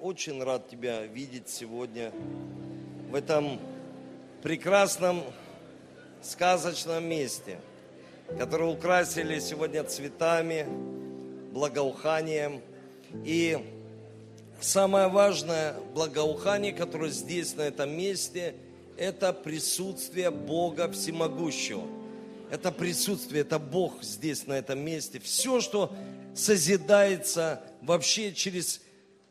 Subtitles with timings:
[0.00, 2.12] очень рад тебя видеть сегодня
[3.10, 3.58] в этом
[4.42, 5.22] прекрасном
[6.22, 7.58] сказочном месте,
[8.38, 10.66] которое украсили сегодня цветами,
[11.52, 12.60] благоуханием.
[13.24, 13.58] И
[14.60, 18.54] самое важное благоухание, которое здесь, на этом месте,
[18.96, 21.84] это присутствие Бога Всемогущего.
[22.50, 25.18] Это присутствие, это Бог здесь, на этом месте.
[25.18, 25.92] Все, что
[26.34, 28.80] созидается вообще через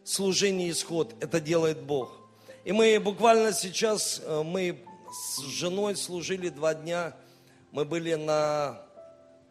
[0.08, 2.18] служение исход, это делает Бог.
[2.64, 4.80] И мы буквально сейчас, э, мы
[5.12, 7.16] с женой служили два дня,
[7.72, 8.82] мы были на,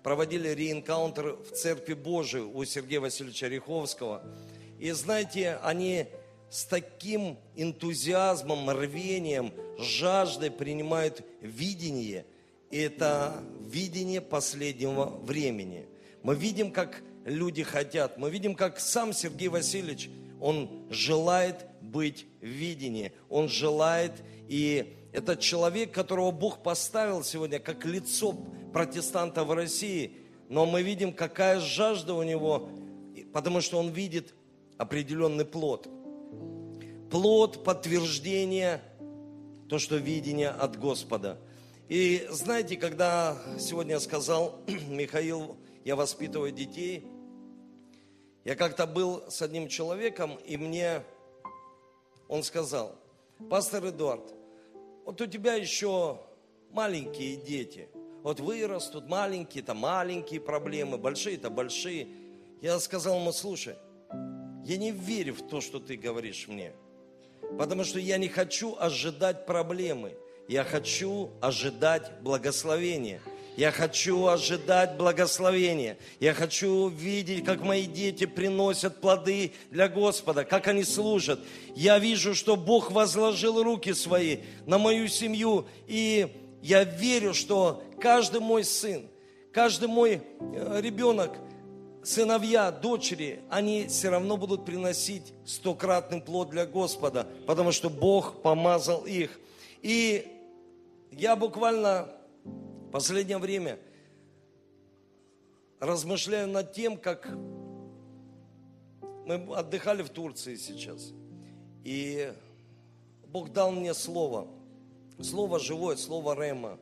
[0.02, 4.22] проводили реинкаунтер в Церкви Божией у Сергея Васильевича Риховского.
[4.78, 6.06] И знаете, они
[6.50, 12.24] с таким энтузиазмом, рвением, жаждой принимают видение.
[12.70, 15.86] И это видение последнего времени.
[16.22, 18.16] Мы видим, как люди хотят.
[18.16, 20.08] Мы видим, как сам Сергей Васильевич,
[20.40, 23.12] он желает быть в видении.
[23.28, 24.12] Он желает,
[24.48, 28.34] и этот человек, которого Бог поставил сегодня как лицо
[28.72, 30.12] протестанта в России,
[30.48, 32.68] но мы видим, какая жажда у него,
[33.32, 34.34] потому что он видит
[34.76, 35.88] определенный плод.
[37.10, 38.82] Плод подтверждения,
[39.68, 41.38] то, что видение от Господа.
[41.88, 47.06] И знаете, когда сегодня сказал, Михаил, я воспитываю детей–
[48.46, 51.02] я как-то был с одним человеком, и мне
[52.28, 52.94] он сказал,
[53.50, 54.22] пастор Эдуард,
[55.04, 56.20] вот у тебя еще
[56.70, 57.88] маленькие дети.
[58.22, 62.06] Вот вырастут, маленькие-то маленькие проблемы, большие-то большие.
[62.62, 63.74] Я сказал ему, слушай,
[64.64, 66.72] я не верю в то, что ты говоришь мне.
[67.58, 70.14] Потому что я не хочу ожидать проблемы.
[70.46, 73.20] Я хочу ожидать благословения.
[73.56, 75.96] Я хочу ожидать благословения.
[76.20, 81.40] Я хочу видеть, как мои дети приносят плоды для Господа, как они служат.
[81.74, 85.66] Я вижу, что Бог возложил руки свои на мою семью.
[85.86, 86.28] И
[86.60, 89.08] я верю, что каждый мой сын,
[89.52, 91.38] каждый мой э, ребенок,
[92.04, 99.06] сыновья, дочери, они все равно будут приносить стократный плод для Господа, потому что Бог помазал
[99.06, 99.40] их.
[99.80, 100.26] И
[101.10, 102.15] я буквально
[102.96, 103.78] последнее время
[105.80, 107.28] размышляю над тем, как
[109.26, 111.12] мы отдыхали в Турции сейчас.
[111.84, 112.32] И
[113.26, 114.48] Бог дал мне слово.
[115.20, 116.78] Слово живое, слово Рема.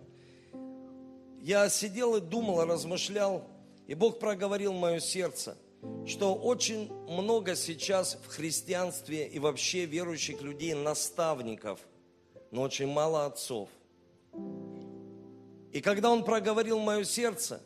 [1.40, 3.48] Я сидел и думал, размышлял,
[3.88, 5.58] и Бог проговорил мое сердце,
[6.06, 11.80] что очень много сейчас в христианстве и вообще верующих людей наставников,
[12.52, 13.68] но очень мало отцов.
[15.74, 17.60] И когда он проговорил мое сердце,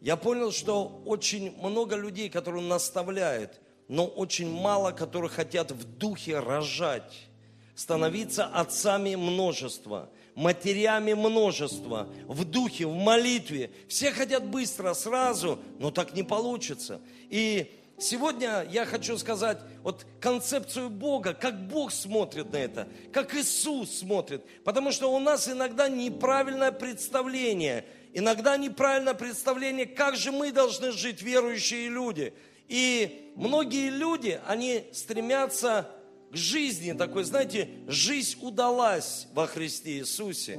[0.00, 6.38] я понял, что очень много людей, которые наставляют, но очень мало, которые хотят в духе
[6.38, 7.26] рожать,
[7.74, 13.72] становиться отцами множества, матерями множества, в духе, в молитве.
[13.88, 17.00] Все хотят быстро, сразу, но так не получится.
[17.28, 23.98] И Сегодня я хочу сказать вот концепцию Бога, как Бог смотрит на это, как Иисус
[23.98, 24.44] смотрит.
[24.64, 31.22] Потому что у нас иногда неправильное представление, иногда неправильное представление, как же мы должны жить,
[31.22, 32.34] верующие люди.
[32.66, 35.88] И многие люди, они стремятся
[36.32, 40.58] к жизни такой, знаете, жизнь удалась во Христе Иисусе.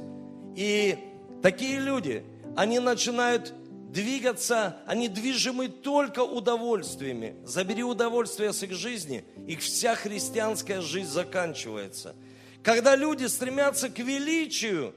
[0.56, 0.96] И
[1.42, 2.24] такие люди,
[2.56, 3.52] они начинают
[3.94, 7.36] двигаться, они движимы только удовольствиями.
[7.44, 12.16] Забери удовольствие с их жизни, их вся христианская жизнь заканчивается.
[12.62, 14.94] Когда люди стремятся к величию,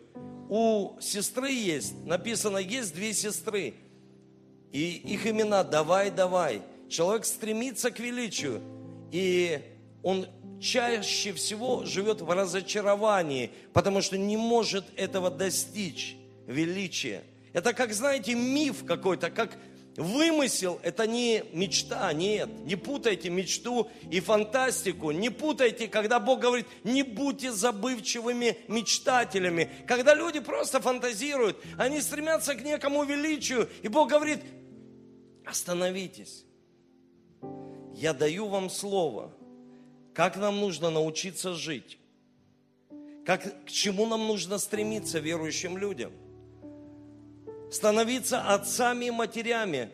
[0.49, 3.75] у сестры есть, написано, есть две сестры,
[4.71, 6.61] и их имена «давай, давай».
[6.89, 8.61] Человек стремится к величию,
[9.11, 9.59] и
[10.01, 10.25] он
[10.59, 16.15] чаще всего живет в разочаровании, потому что не может этого достичь,
[16.47, 17.23] величия.
[17.57, 19.57] Это как, знаете, миф какой-то, как
[19.95, 20.79] вымысел.
[20.83, 22.47] Это не мечта, нет.
[22.65, 25.09] Не путайте мечту и фантастику.
[25.09, 29.71] Не путайте, когда Бог говорит, не будьте забывчивыми мечтателями.
[29.87, 33.67] Когда люди просто фантазируют, они стремятся к некому величию.
[33.81, 34.41] И Бог говорит,
[35.43, 36.45] остановитесь.
[37.95, 39.33] Я даю вам слово,
[40.13, 41.97] как нам нужно научиться жить.
[43.25, 46.11] Как, к чему нам нужно стремиться верующим людям–
[47.71, 49.91] становиться отцами и матерями,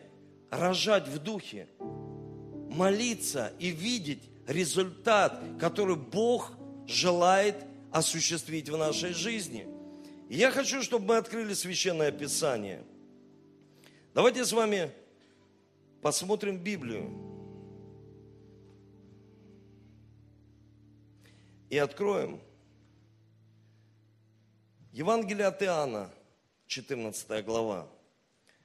[0.50, 1.68] рожать в духе,
[2.70, 6.52] молиться и видеть результат, который Бог
[6.86, 7.56] желает
[7.90, 9.66] осуществить в нашей жизни.
[10.28, 12.82] И я хочу, чтобы мы открыли священное писание.
[14.14, 14.90] Давайте с вами
[16.02, 17.34] посмотрим Библию.
[21.74, 22.40] и откроем
[24.92, 26.14] Евангелие от Иоанна,
[26.66, 27.88] 14 глава,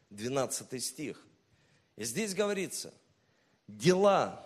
[0.09, 1.25] 12 стих.
[1.95, 2.93] И здесь говорится,
[3.67, 4.45] дела,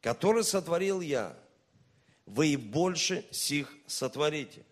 [0.00, 1.36] которые сотворил я,
[2.26, 4.64] вы и больше сих сотворите.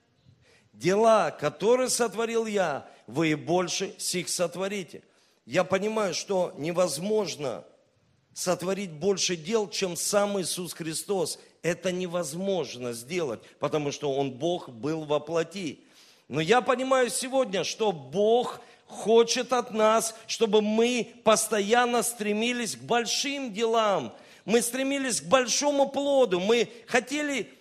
[0.73, 5.03] Дела, которые сотворил я, вы и больше сих сотворите.
[5.47, 7.65] Я понимаю, что невозможно
[8.35, 11.39] сотворить больше дел, чем сам Иисус Христос.
[11.63, 15.86] Это невозможно сделать, потому что Он Бог был во плоти.
[16.29, 23.53] Но я понимаю сегодня, что Бог хочет от нас, чтобы мы постоянно стремились к большим
[23.53, 24.15] делам.
[24.45, 26.41] Мы стремились к большому плоду.
[26.41, 27.53] Мы хотели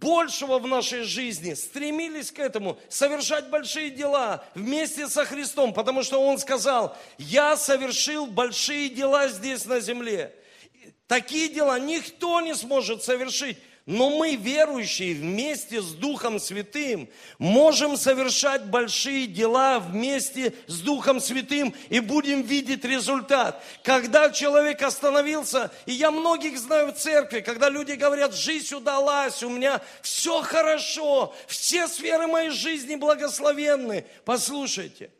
[0.00, 6.20] большего в нашей жизни, стремились к этому, совершать большие дела вместе со Христом, потому что
[6.20, 10.34] Он сказал, я совершил большие дела здесь на земле.
[11.06, 13.58] Такие дела никто не сможет совершить,
[13.90, 17.08] но мы, верующие, вместе с Духом Святым,
[17.38, 23.60] можем совершать большие дела вместе с Духом Святым и будем видеть результат.
[23.82, 29.48] Когда человек остановился, и я многих знаю в церкви, когда люди говорят, жизнь удалась, у
[29.48, 34.06] меня все хорошо, все сферы моей жизни благословенны.
[34.24, 35.10] Послушайте,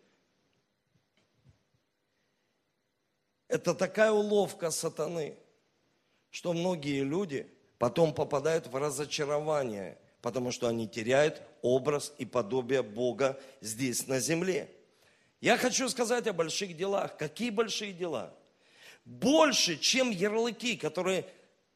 [3.49, 5.37] это такая уловка сатаны,
[6.31, 13.41] что многие люди– потом попадают в разочарование, потому что они теряют образ и подобие Бога
[13.63, 14.71] здесь на земле.
[15.41, 17.17] Я хочу сказать о больших делах.
[17.17, 18.35] Какие большие дела?
[19.07, 21.25] Больше, чем ярлыки, которые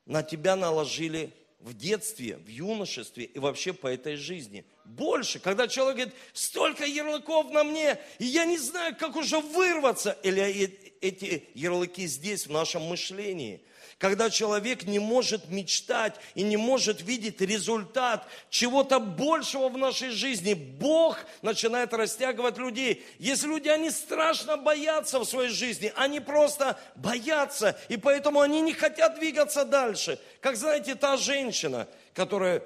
[0.05, 4.67] на тебя наложили в детстве, в юношестве и вообще по этой жизни.
[4.85, 10.19] Больше, когда человек говорит, столько ярлыков на мне, и я не знаю, как уже вырваться.
[10.23, 13.63] Или эти ярлыки здесь, в нашем мышлении–
[13.99, 20.55] когда человек не может мечтать и не может видеть результат чего-то большего в нашей жизни,
[20.55, 23.05] Бог начинает растягивать людей.
[23.19, 28.73] Если люди, они страшно боятся в своей жизни, они просто боятся, и поэтому они не
[28.73, 30.19] хотят двигаться дальше.
[30.41, 32.63] Как знаете, та женщина, которая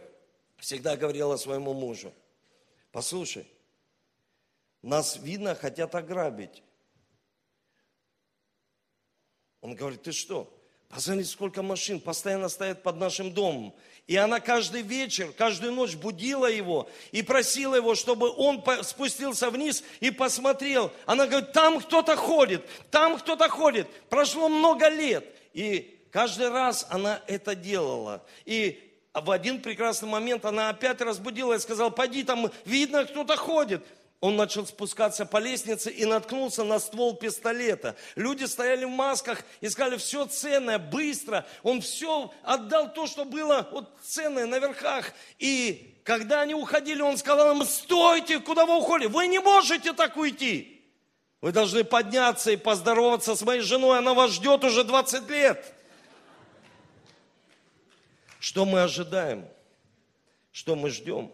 [0.56, 2.12] всегда говорила своему мужу,
[2.90, 3.46] послушай,
[4.82, 6.62] нас, видно, хотят ограбить.
[9.60, 10.57] Он говорит, ты что?
[10.88, 13.74] Посмотрите, сколько машин постоянно стоят под нашим домом.
[14.06, 19.84] И она каждый вечер, каждую ночь будила его и просила его, чтобы он спустился вниз
[20.00, 20.90] и посмотрел.
[21.04, 23.86] Она говорит, там кто-то ходит, там кто-то ходит.
[24.08, 25.26] Прошло много лет.
[25.52, 28.24] И каждый раз она это делала.
[28.46, 28.82] И
[29.12, 33.84] в один прекрасный момент она опять разбудила и сказала, пойди, там видно, кто-то ходит
[34.20, 37.94] он начал спускаться по лестнице и наткнулся на ствол пистолета.
[38.16, 41.46] Люди стояли в масках, искали все ценное, быстро.
[41.62, 45.12] Он все отдал то, что было вот ценное на верхах.
[45.38, 49.08] И когда они уходили, он сказал им, стойте, куда вы уходите?
[49.08, 50.82] Вы не можете так уйти.
[51.40, 55.74] Вы должны подняться и поздороваться с моей женой, она вас ждет уже 20 лет.
[58.40, 59.46] Что мы ожидаем?
[60.50, 61.32] Что мы ждем?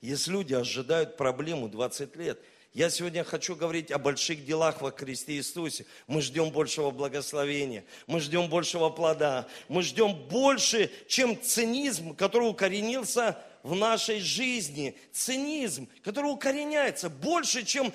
[0.00, 2.40] Есть люди ожидают проблему 20 лет.
[2.72, 5.86] Я сегодня хочу говорить о больших делах во Христе Иисусе.
[6.06, 13.36] Мы ждем большего благословения, мы ждем большего плода, мы ждем больше, чем цинизм, который укоренился
[13.62, 14.96] в нашей жизни.
[15.12, 17.92] Цинизм, который укореняется больше, чем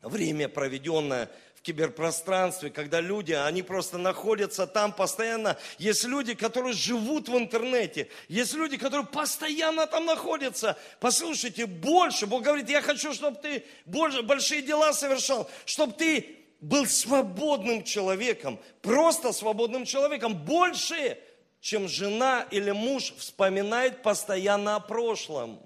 [0.00, 1.30] время, проведенное
[1.62, 5.56] киберпространстве, когда люди, они просто находятся там постоянно.
[5.78, 8.08] Есть люди, которые живут в интернете.
[8.28, 10.76] Есть люди, которые постоянно там находятся.
[11.00, 12.26] Послушайте, больше.
[12.26, 18.58] Бог говорит, я хочу, чтобы ты больше, большие дела совершал, чтобы ты был свободным человеком,
[18.82, 21.18] просто свободным человеком, больше,
[21.60, 25.60] чем жена или муж вспоминает постоянно о прошлом.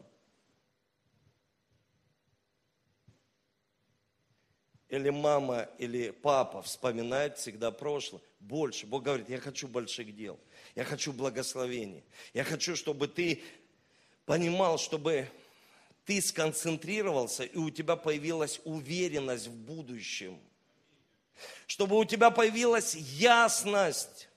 [4.88, 8.22] Или мама, или папа вспоминает всегда прошлое.
[8.38, 8.86] Больше.
[8.86, 10.38] Бог говорит, я хочу больших дел.
[10.74, 12.04] Я хочу благословения.
[12.32, 13.42] Я хочу, чтобы ты
[14.24, 15.28] понимал, чтобы
[16.04, 20.38] ты сконцентрировался, и у тебя появилась уверенность в будущем.
[21.66, 24.28] Чтобы у тебя появилась ясность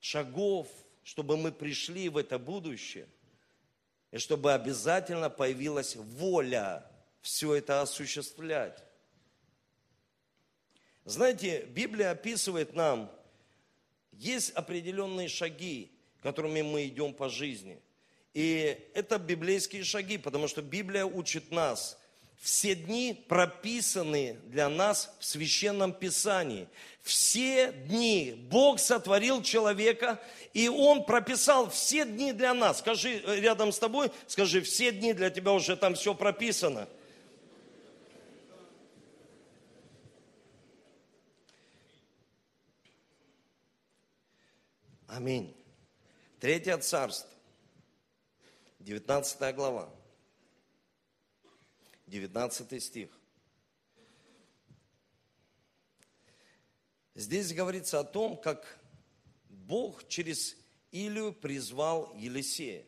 [0.00, 0.66] шагов,
[1.04, 3.06] чтобы мы пришли в это будущее.
[4.10, 6.84] И чтобы обязательно появилась воля
[7.20, 8.85] все это осуществлять.
[11.06, 13.10] Знаете, Библия описывает нам,
[14.12, 17.78] есть определенные шаги, которыми мы идем по жизни.
[18.34, 21.96] И это библейские шаги, потому что Библия учит нас
[22.40, 26.68] все дни прописаны для нас в Священном Писании.
[27.02, 30.20] Все дни Бог сотворил человека,
[30.52, 32.78] и Он прописал все дни для нас.
[32.78, 36.88] Скажи э, рядом с тобой, скажи, все дни для тебя уже там все прописано.
[45.16, 45.56] Аминь.
[46.40, 47.30] Третье царство,
[48.80, 49.88] 19 глава,
[52.06, 53.08] 19 стих.
[57.14, 58.78] Здесь говорится о том, как
[59.48, 60.54] Бог через
[60.92, 62.84] Илию призвал Елисея.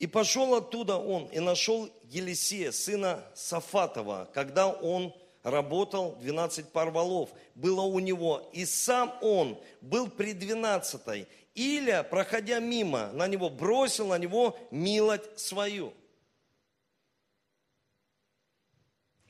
[0.00, 5.14] И пошел оттуда он и нашел Елисея, сына Сафатова, когда он
[5.50, 12.60] работал 12 пар валов, было у него, и сам он был при 12 Иля, проходя
[12.60, 15.92] мимо, на него бросил на него милость свою.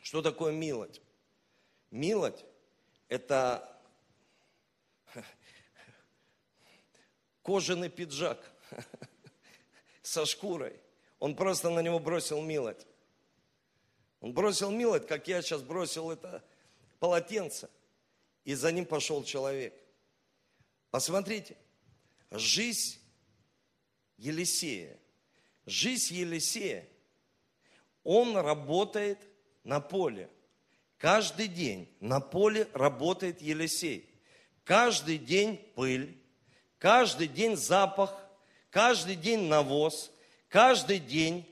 [0.03, 1.01] Что такое милость?
[1.91, 2.45] Милость–
[3.09, 3.81] это
[7.43, 8.39] кожаный пиджак
[10.03, 10.79] со шкурой.
[11.19, 12.87] Он просто на него бросил милость.
[14.21, 16.45] Он бросил милость, как я сейчас бросил это
[16.99, 17.69] полотенце.
[18.45, 19.75] И за ним пошел человек.
[20.91, 21.57] Посмотрите,
[22.31, 22.99] жизнь
[24.17, 24.99] Елисея.
[25.67, 26.89] Жизнь Елисея.
[28.03, 29.19] Он работает
[29.65, 30.31] на поле.
[30.97, 34.09] Каждый день на поле работает Елисей.
[34.65, 36.19] Каждый день пыль,
[36.79, 38.13] каждый день запах,
[38.71, 40.11] каждый день навоз,
[40.49, 41.47] каждый день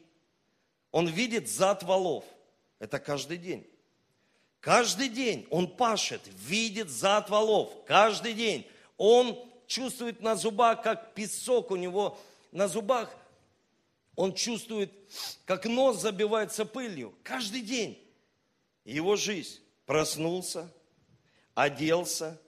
[0.90, 2.24] он видит зад валов.
[2.78, 3.66] Это каждый день.
[4.60, 7.72] Каждый день он пашет, видит зад валов.
[7.86, 8.66] Каждый день
[8.96, 12.18] он чувствует на зубах, как песок у него
[12.52, 13.14] на зубах.
[14.14, 14.90] Он чувствует,
[15.44, 17.14] как нос забивается пылью.
[17.22, 18.02] Каждый день.
[18.84, 19.60] Его жизнь.
[19.84, 20.68] Проснулся,
[21.54, 22.40] оделся,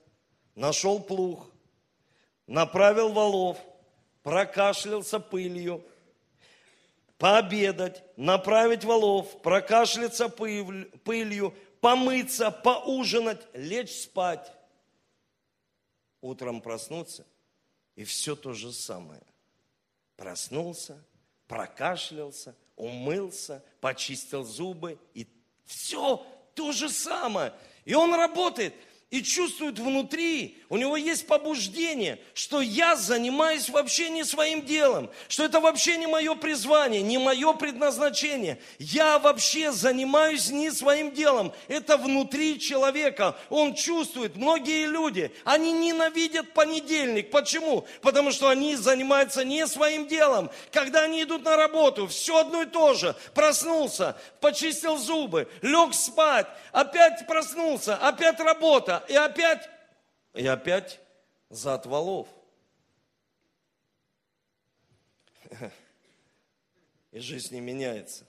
[0.56, 1.48] нашел плуг,
[2.48, 3.58] направил валов,
[4.24, 5.84] прокашлялся пылью–
[7.18, 14.52] пообедать, направить валов, прокашляться пылью, помыться, поужинать, лечь спать.
[16.20, 17.26] Утром проснуться,
[17.94, 19.22] и все то же самое.
[20.16, 21.04] Проснулся,
[21.46, 25.28] прокашлялся, умылся, почистил зубы, и
[25.64, 27.52] все то же самое.
[27.84, 28.74] И он работает–
[29.10, 35.44] и чувствует внутри, у него есть побуждение, что я занимаюсь вообще не своим делом, что
[35.44, 38.60] это вообще не мое призвание, не мое предназначение.
[38.78, 41.54] Я вообще занимаюсь не своим делом.
[41.68, 43.34] Это внутри человека.
[43.48, 47.30] Он чувствует, многие люди, они ненавидят понедельник.
[47.30, 47.86] Почему?
[48.02, 50.50] Потому что они занимаются не своим делом.
[50.70, 53.16] Когда они идут на работу, все одно и то же.
[53.32, 59.68] Проснулся, почистил зубы, лег спать, опять проснулся, опять работа и опять,
[60.34, 61.00] и опять
[61.50, 62.28] за отвалов.
[67.10, 68.26] И жизнь не меняется.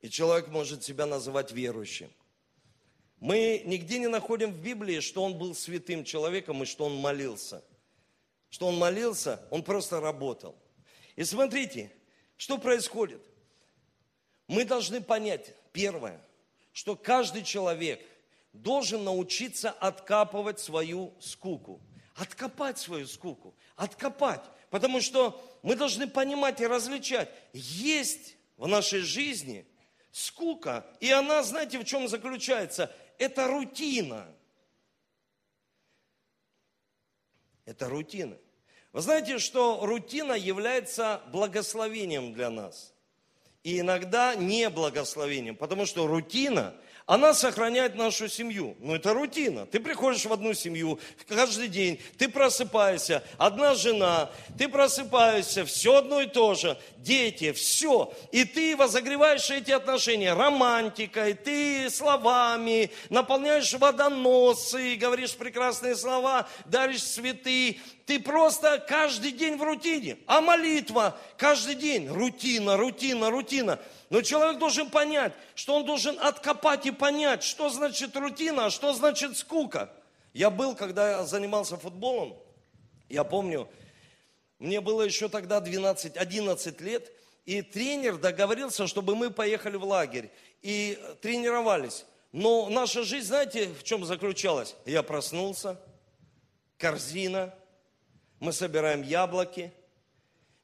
[0.00, 2.10] И человек может себя называть верующим.
[3.20, 7.62] Мы нигде не находим в Библии, что он был святым человеком и что он молился.
[8.48, 10.56] Что он молился, он просто работал.
[11.16, 11.92] И смотрите,
[12.36, 13.20] что происходит.
[14.48, 16.20] Мы должны понять, первое,
[16.72, 18.04] что каждый человек
[18.52, 21.80] должен научиться откапывать свою скуку.
[22.14, 23.54] Откопать свою скуку.
[23.76, 24.42] Откопать.
[24.70, 27.30] Потому что мы должны понимать и различать.
[27.52, 29.66] Есть в нашей жизни
[30.12, 30.86] скука.
[31.00, 32.94] И она, знаете, в чем заключается?
[33.18, 34.26] Это рутина.
[37.64, 38.36] Это рутина.
[38.92, 42.92] Вы знаете, что рутина является благословением для нас.
[43.62, 46.74] И иногда не благословением, потому что рутина–
[47.10, 48.76] она сохраняет нашу семью.
[48.78, 49.66] Ну, это рутина.
[49.66, 56.20] Ты приходишь в одну семью каждый день, ты просыпаешься, одна жена, ты просыпаешься, все одно
[56.20, 58.14] и то же, дети, все.
[58.30, 67.80] И ты возогреваешь эти отношения романтикой, ты словами, наполняешь водоносы, говоришь прекрасные слова, даришь цветы,
[68.10, 70.18] ты просто каждый день в рутине.
[70.26, 73.78] А молитва каждый день, рутина, рутина, рутина.
[74.08, 78.94] Но человек должен понять, что он должен откопать и понять, что значит рутина, а что
[78.94, 79.92] значит скука.
[80.32, 82.36] Я был, когда я занимался футболом,
[83.08, 83.68] я помню,
[84.58, 87.12] мне было еще тогда 12-11 лет,
[87.46, 92.06] и тренер договорился, чтобы мы поехали в лагерь и тренировались.
[92.32, 94.74] Но наша жизнь, знаете, в чем заключалась?
[94.84, 95.80] Я проснулся,
[96.76, 97.54] корзина,
[98.40, 99.72] мы собираем яблоки,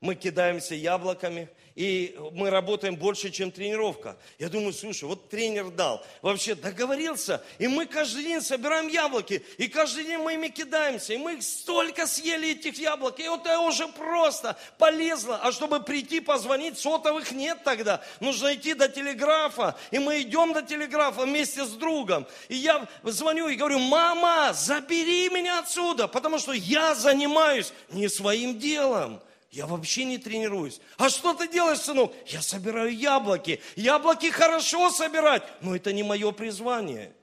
[0.00, 4.16] мы кидаемся яблоками, и мы работаем больше, чем тренировка.
[4.38, 9.68] Я думаю, слушай, вот тренер дал, вообще договорился, и мы каждый день собираем яблоки, и
[9.68, 13.86] каждый день мы ими кидаемся, и мы столько съели этих яблок, и вот это уже
[13.88, 15.38] просто полезно.
[15.42, 20.62] А чтобы прийти, позвонить, сотовых нет тогда, нужно идти до телеграфа, и мы идем до
[20.62, 22.26] телеграфа вместе с другом.
[22.48, 28.58] И я звоню и говорю, мама, забери меня отсюда, потому что я занимаюсь не своим
[28.58, 29.20] делом.
[29.50, 30.80] Я вообще не тренируюсь.
[30.98, 32.12] А что ты делаешь, сынок?
[32.26, 33.60] Я собираю яблоки.
[33.76, 37.14] Яблоки хорошо собирать, но это не мое призвание.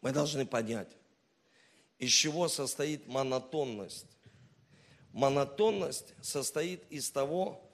[0.00, 0.88] Мы должны понять,
[1.98, 4.06] из чего состоит монотонность.
[5.12, 7.64] Монотонность состоит из того,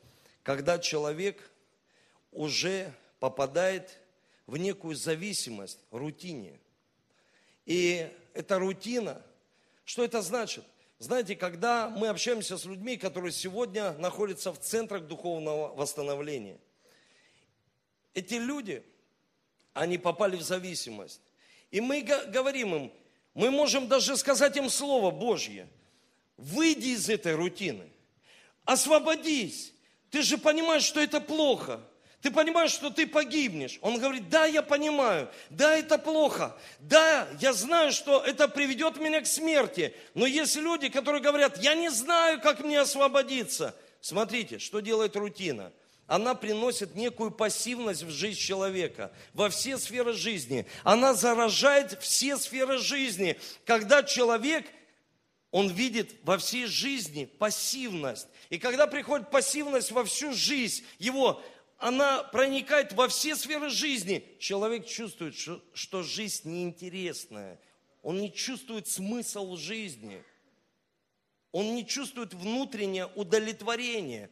[0.43, 1.51] когда человек
[2.31, 3.99] уже попадает
[4.47, 6.61] в некую зависимость, рутине.
[7.67, 9.23] И эта рутина,
[9.85, 10.65] что это значит?
[11.01, 16.59] Знаете, когда мы общаемся с людьми, которые сегодня находятся в центрах духовного восстановления,
[18.13, 18.85] эти люди,
[19.73, 21.23] они попали в зависимость.
[21.71, 22.93] И мы говорим им,
[23.33, 25.69] мы можем даже сказать им Слово Божье.
[26.37, 27.89] Выйди из этой рутины.
[28.67, 29.73] Освободись.
[30.11, 31.81] Ты же понимаешь, что это плохо.
[32.23, 33.79] Ты понимаешь, что ты погибнешь.
[33.81, 39.23] Он говорит, да, я понимаю, да, это плохо, да, я знаю, что это приведет меня
[39.23, 39.95] к смерти.
[40.15, 43.75] Но есть люди, которые говорят, я не знаю, как мне освободиться.
[44.03, 45.73] Смотрите, что делает рутина.
[46.07, 50.67] Она приносит некую пассивность в жизнь человека, во все сферы жизни.
[50.83, 53.39] Она заражает все сферы жизни.
[53.65, 54.67] Когда человек,
[55.53, 58.27] он видит во всей жизни пассивность.
[58.51, 61.41] И когда приходит пассивность во всю жизнь, его
[61.81, 64.23] она проникает во все сферы жизни.
[64.39, 67.59] Человек чувствует, что, что жизнь неинтересная.
[68.03, 70.23] Он не чувствует смысл жизни.
[71.53, 74.31] Он не чувствует внутреннее удовлетворение.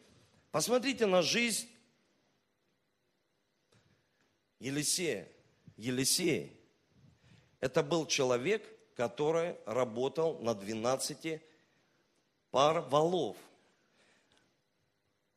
[0.50, 1.68] Посмотрите на жизнь
[4.60, 5.26] Елисея.
[5.78, 6.52] Елисей.
[7.60, 8.62] Это был человек,
[8.94, 11.40] который работал на 12
[12.50, 13.38] пар валов.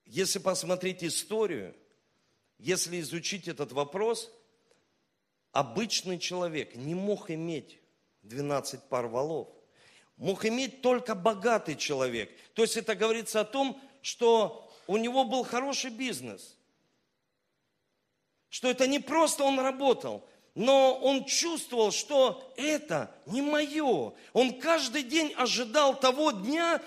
[0.06, 1.74] Если посмотреть историю,
[2.62, 4.32] если изучить этот вопрос,
[5.52, 7.80] обычный человек не мог иметь
[8.22, 9.48] 12 пар валов.
[10.18, 12.30] Мог иметь только богатый человек.
[12.54, 16.56] То есть это говорится о том, что у него был хороший бизнес.
[18.50, 24.14] Что это не просто он работал, но он чувствовал, что это не мое.
[24.34, 26.80] Он каждый день ожидал того дня,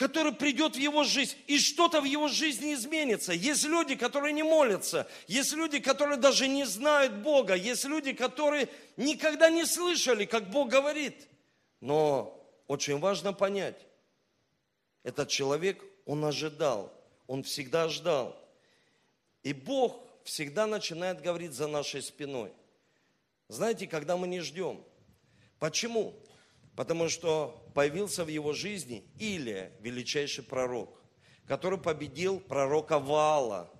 [0.00, 3.34] который придет в его жизнь, и что-то в его жизни изменится.
[3.34, 8.70] Есть люди, которые не молятся, есть люди, которые даже не знают Бога, есть люди, которые
[8.96, 11.28] никогда не слышали, как Бог говорит.
[11.82, 13.76] Но очень важно понять,
[15.02, 16.90] этот человек, он ожидал,
[17.26, 18.34] он всегда ждал.
[19.42, 22.50] И Бог всегда начинает говорить за нашей спиной.
[23.48, 24.82] Знаете, когда мы не ждем.
[25.58, 26.14] Почему?
[26.76, 31.02] Потому что появился в его жизни Илия, величайший пророк,
[31.46, 33.70] который победил пророка Ваала,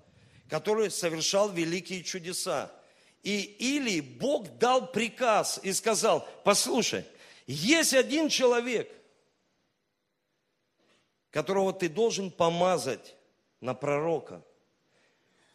[0.49, 2.71] который совершал великие чудеса.
[3.23, 7.05] И Илии Бог дал приказ и сказал, послушай,
[7.47, 8.91] есть один человек,
[11.29, 13.15] которого ты должен помазать
[13.61, 14.43] на пророка.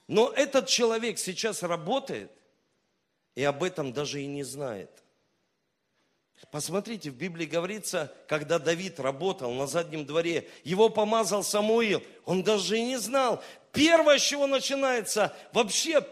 [0.08, 2.30] Но этот человек сейчас работает
[3.34, 5.04] и об этом даже и не знает.
[6.50, 12.78] Посмотрите, в Библии говорится, когда Давид работал на заднем дворе, его помазал Самуил, он даже
[12.78, 13.42] и не знал.
[13.72, 16.06] Первое, с чего начинается, вообще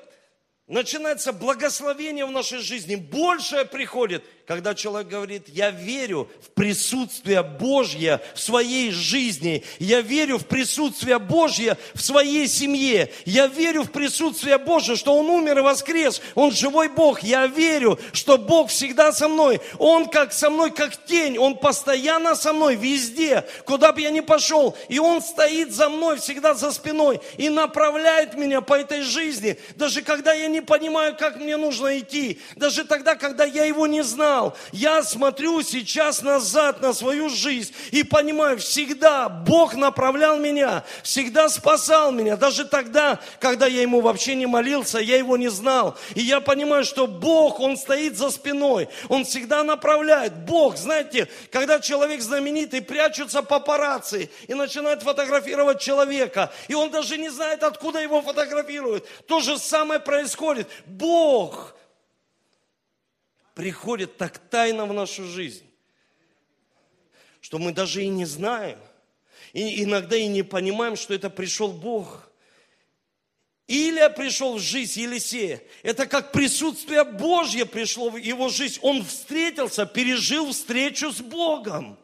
[0.67, 8.21] начинается благословение в нашей жизни, большее приходит, когда человек говорит, я верю в присутствие Божье
[8.35, 14.59] в своей жизни, я верю в присутствие Божье в своей семье, я верю в присутствие
[14.59, 19.29] Божье, что Он умер и воскрес, Он живой Бог, я верю, что Бог всегда со
[19.29, 24.11] мной, Он как со мной, как тень, Он постоянно со мной везде, куда бы я
[24.11, 29.01] ни пошел, и Он стоит за мной всегда за спиной и направляет меня по этой
[29.01, 33.87] жизни, даже когда я не понимаю, как мне нужно идти, даже тогда, когда я Его
[33.87, 34.57] не знаю, знал.
[34.73, 42.11] Я смотрю сейчас назад на свою жизнь и понимаю, всегда Бог направлял меня, всегда спасал
[42.11, 42.37] меня.
[42.37, 45.97] Даже тогда, когда я Ему вообще не молился, я Его не знал.
[46.15, 50.45] И я понимаю, что Бог, Он стоит за спиной, Он всегда направляет.
[50.45, 57.29] Бог, знаете, когда человек знаменитый, прячутся папарацци и начинают фотографировать человека, и он даже не
[57.29, 59.07] знает, откуда его фотографируют.
[59.27, 60.69] То же самое происходит.
[60.87, 61.75] Бог
[63.55, 65.65] приходит так тайно в нашу жизнь,
[67.41, 68.79] что мы даже и не знаем.
[69.53, 72.31] и иногда и не понимаем, что это пришел Бог.
[73.67, 75.63] Илия пришел в жизнь Елисея.
[75.83, 78.79] Это как присутствие Божье пришло в его жизнь.
[78.83, 81.99] Он встретился, пережил встречу с Богом.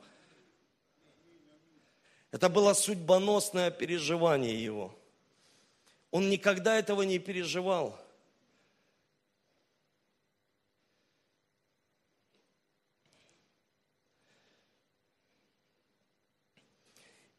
[2.31, 4.97] Это было судьбоносное переживание его.
[6.11, 7.99] Он никогда этого не переживал.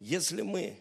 [0.02, 0.80] Если мы,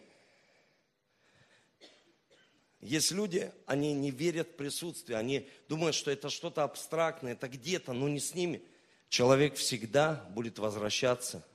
[2.79, 7.93] есть люди, они не верят в присутствие, они думают, что это что-то абстрактное, это где-то,
[7.93, 8.63] но не с ними.
[9.09, 11.45] Человек всегда будет возвращаться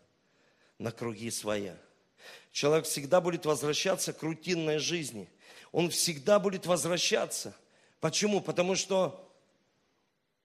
[0.79, 1.77] на круги своя.
[2.53, 5.29] Человек всегда будет возвращаться к рутинной жизни.
[5.73, 7.53] Он всегда будет возвращаться.
[7.99, 8.41] Почему?
[8.41, 9.26] Потому что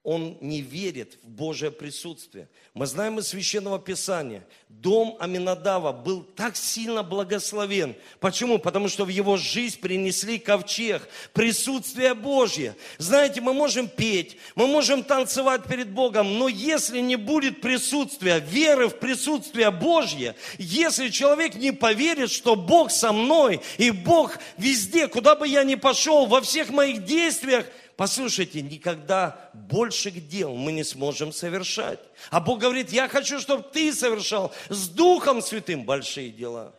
[0.04, 2.48] он не верит в Божье присутствие.
[2.74, 7.94] Мы знаем из Священного Писания, дом Аминадава был так сильно благословен.
[8.18, 8.58] Почему?
[8.58, 12.74] Потому что в его жизнь принесли ковчег, присутствие Божье.
[12.98, 18.88] Знаете, мы можем петь, мы можем танцевать перед Богом, но если не будет присутствия, веры
[18.88, 25.36] в присутствие Божье, если человек не поверит, что Бог со мной, и Бог везде, куда
[25.36, 31.32] бы я ни пошел, во всех моих действиях– Послушайте, никогда больших дел мы не сможем
[31.32, 32.00] совершать.
[32.30, 36.74] А Бог говорит, я хочу, чтобы ты совершал с Духом Святым большие дела.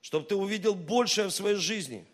[0.00, 2.06] Чтобы ты увидел большее в своей жизни.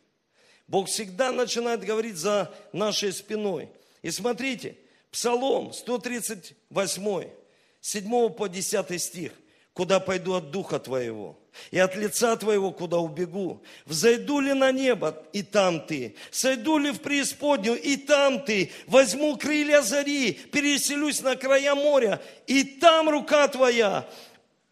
[0.67, 3.69] Бог всегда начинает говорить за нашей спиной.
[4.03, 4.77] И смотрите,
[5.11, 7.31] Псалом 138,
[7.81, 9.33] 7 по 10 стих.
[9.73, 11.40] «Куда пойду от Духа Твоего?»
[11.71, 13.63] И от лица Твоего куда убегу?
[13.85, 16.17] Взойду ли на небо, и там Ты?
[16.31, 18.71] Сойду ли в преисподнюю, и там Ты?
[18.87, 24.09] Возьму крылья зари, переселюсь на края моря, и там рука Твоя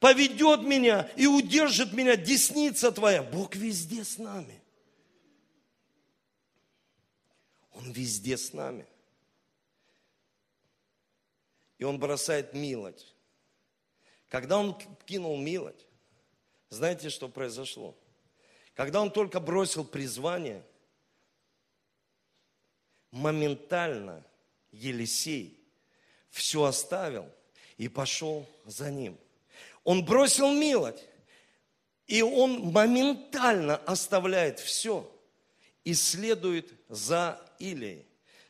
[0.01, 3.23] поведет меня и удержит меня, десница Твоя.
[3.23, 4.61] Бог везде с нами.
[7.73, 8.87] Он везде с нами.
[11.79, 13.15] И Он бросает милость.
[14.29, 15.88] Когда Он кинул милость,
[16.71, 17.97] знаете, что произошло?
[18.75, 20.65] Когда он только бросил призвание,
[23.11, 24.25] моментально
[24.71, 25.59] Елисей
[26.31, 27.31] все оставил
[27.77, 29.19] и пошел за ним.
[29.85, 31.05] Он бросил милость,
[32.07, 35.11] и он моментально оставляет все
[35.85, 38.08] и следует за Илией.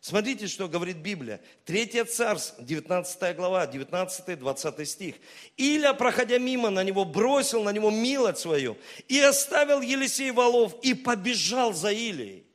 [0.09, 1.39] Смотрите, что говорит Библия.
[1.67, 5.17] Третье царство, 19 глава, 19-20 стих.
[5.59, 10.95] Иля, проходя мимо, на него бросил, на него милость свою, и оставил Елисей волов, и
[10.95, 12.47] побежал за Илией.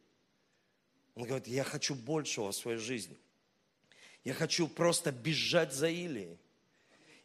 [1.13, 3.20] Он говорит, я хочу большего в своей жизни.
[4.24, 6.39] Я хочу просто бежать за Илией.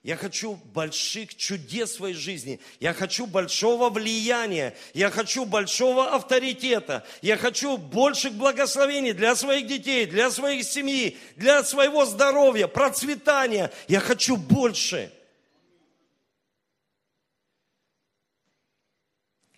[0.09, 2.61] Я хочу больших чудес в своей жизни.
[2.81, 4.75] Я хочу большого влияния.
[4.94, 7.07] Я хочу большого авторитета.
[7.21, 13.71] Я хочу больших благословений для своих детей, для своих семьи, для своего здоровья, процветания.
[13.87, 15.12] Я хочу больше.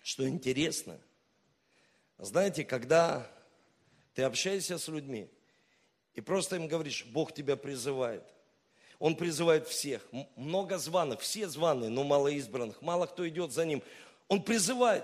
[0.03, 0.99] Что интересно,
[2.17, 3.25] знаете, когда
[4.15, 5.29] ты общаешься с людьми
[6.13, 8.25] и просто им говоришь, Бог тебя призывает–
[9.01, 10.07] он призывает всех.
[10.35, 12.83] Много званых, все званые, но мало избранных.
[12.83, 13.81] Мало кто идет за ним.
[14.27, 15.03] Он призывает.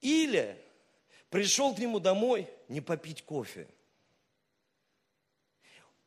[0.00, 0.60] Или
[1.30, 3.68] пришел к нему домой не попить кофе.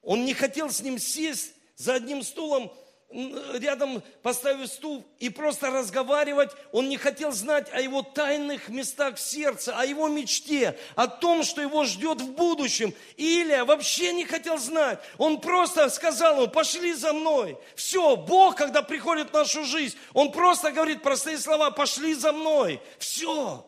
[0.01, 2.69] Он не хотел с ним сесть за одним стулом
[3.11, 6.51] рядом поставив стул и просто разговаривать.
[6.71, 11.43] Он не хотел знать о его тайных местах в сердце, о его мечте, о том,
[11.43, 12.93] что его ждет в будущем.
[13.17, 14.99] Илия вообще не хотел знать.
[15.17, 17.57] Он просто сказал ему, пошли за мной.
[17.75, 22.81] Все, Бог, когда приходит в нашу жизнь, Он просто говорит простые слова, пошли за мной.
[22.97, 23.67] Все.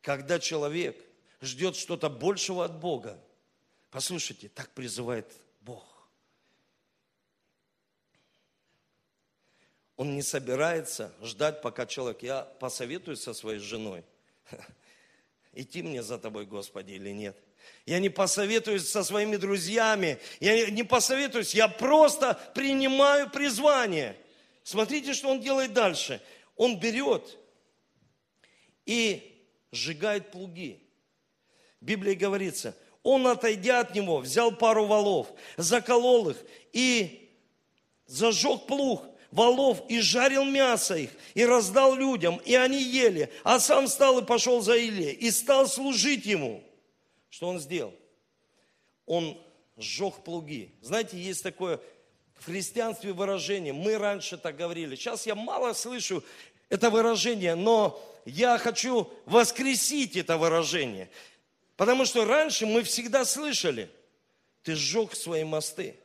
[0.00, 1.02] Когда человек
[1.40, 3.18] ждет что-то большего от Бога,
[3.90, 5.26] послушайте, так призывает
[5.62, 5.94] Бог.
[9.96, 14.04] Он не собирается ждать, пока человек, я посоветуюсь со своей женой,
[15.52, 17.36] идти мне за тобой, Господи, или нет.
[17.86, 24.16] Я не посоветуюсь со своими друзьями, я не посоветуюсь, я просто принимаю призвание.
[24.64, 26.20] Смотрите, что он делает дальше.
[26.56, 27.38] Он берет
[28.86, 30.82] и сжигает плуги.
[31.80, 36.38] В Библии говорится, он, отойдя от него, взял пару валов, заколол их
[36.72, 37.30] и
[38.06, 43.88] зажег плуг волов и жарил мясо их, и раздал людям, и они ели, а сам
[43.88, 46.62] встал и пошел за Иле, и стал служить ему.
[47.30, 47.92] Что он сделал?
[49.06, 49.36] Он
[49.76, 50.72] сжег плуги.
[50.82, 51.80] Знаете, есть такое
[52.38, 53.72] в христианстве выражение.
[53.72, 54.94] Мы раньше так говорили.
[54.94, 56.22] Сейчас я мало слышу
[56.68, 61.10] это выражение, но я хочу воскресить это выражение.
[61.76, 63.90] Потому что раньше мы всегда слышали,
[64.62, 65.96] ты сжег свои мосты.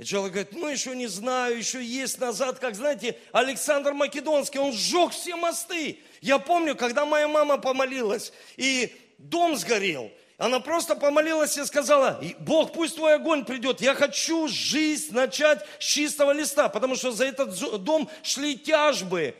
[0.00, 4.72] И человек говорит, ну еще не знаю, еще есть назад, как знаете, Александр Македонский, он
[4.72, 5.98] сжег все мосты.
[6.22, 12.72] Я помню, когда моя мама помолилась, и дом сгорел, она просто помолилась и сказала, Бог,
[12.72, 13.82] пусть твой огонь придет.
[13.82, 19.34] Я хочу жизнь начать с чистого листа, потому что за этот дом шли тяжбы.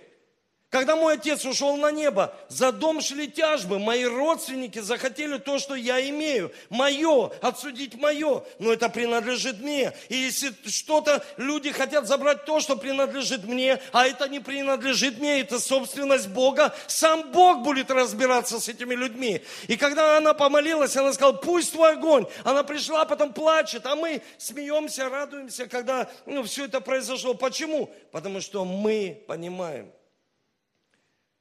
[0.70, 3.80] Когда мой отец ушел на небо, за дом шли тяжбы.
[3.80, 6.52] Мои родственники захотели то, что я имею.
[6.68, 8.44] Мое, отсудить мое.
[8.60, 9.92] Но это принадлежит мне.
[10.08, 15.40] И если что-то, люди хотят забрать то, что принадлежит мне, а это не принадлежит мне,
[15.40, 19.42] это собственность Бога, сам Бог будет разбираться с этими людьми.
[19.66, 22.26] И когда она помолилась, она сказала, пусть твой огонь.
[22.44, 27.34] Она пришла, потом плачет, а мы смеемся, радуемся, когда ну, все это произошло.
[27.34, 27.90] Почему?
[28.12, 29.90] Потому что мы понимаем,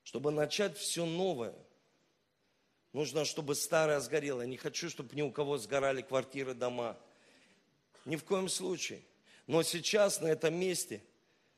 [0.10, 1.54] чтобы начать все новое,
[2.94, 4.42] нужно, чтобы старое сгорело.
[4.42, 6.98] Я не хочу, чтобы ни у кого сгорали квартиры, дома.
[8.06, 9.02] Ни в коем случае.
[9.46, 11.04] Но сейчас на этом месте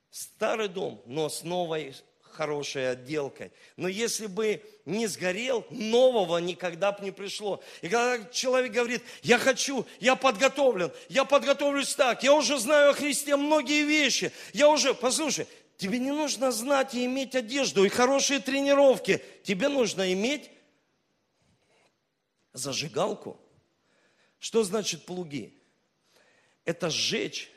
[0.09, 3.53] старый дом, но с новой хорошей отделкой.
[3.77, 7.63] Но если бы не сгорел, нового никогда бы не пришло.
[7.81, 12.93] И когда человек говорит, я хочу, я подготовлен, я подготовлюсь так, я уже знаю о
[12.95, 15.47] Христе многие вещи, я уже, послушай,
[15.81, 19.19] Тебе не нужно знать и иметь одежду и хорошие тренировки.
[19.41, 20.51] Тебе нужно иметь
[22.53, 23.41] зажигалку.
[24.37, 25.59] Что значит плуги?
[26.65, 27.49] Это сжечь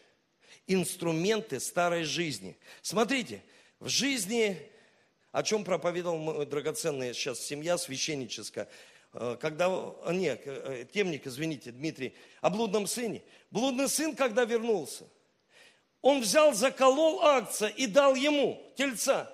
[0.66, 2.56] инструменты старой жизни.
[2.80, 3.42] Смотрите,
[3.78, 4.56] в жизни,
[5.30, 8.70] о чем проповедовал мой драгоценный сейчас семья священническая,
[9.12, 13.20] э, когда, э, нет, э, темник, извините, Дмитрий, о блудном сыне.
[13.50, 15.04] Блудный сын, когда вернулся,
[16.04, 19.30] он взял, заколол акция и дал ему, тельца.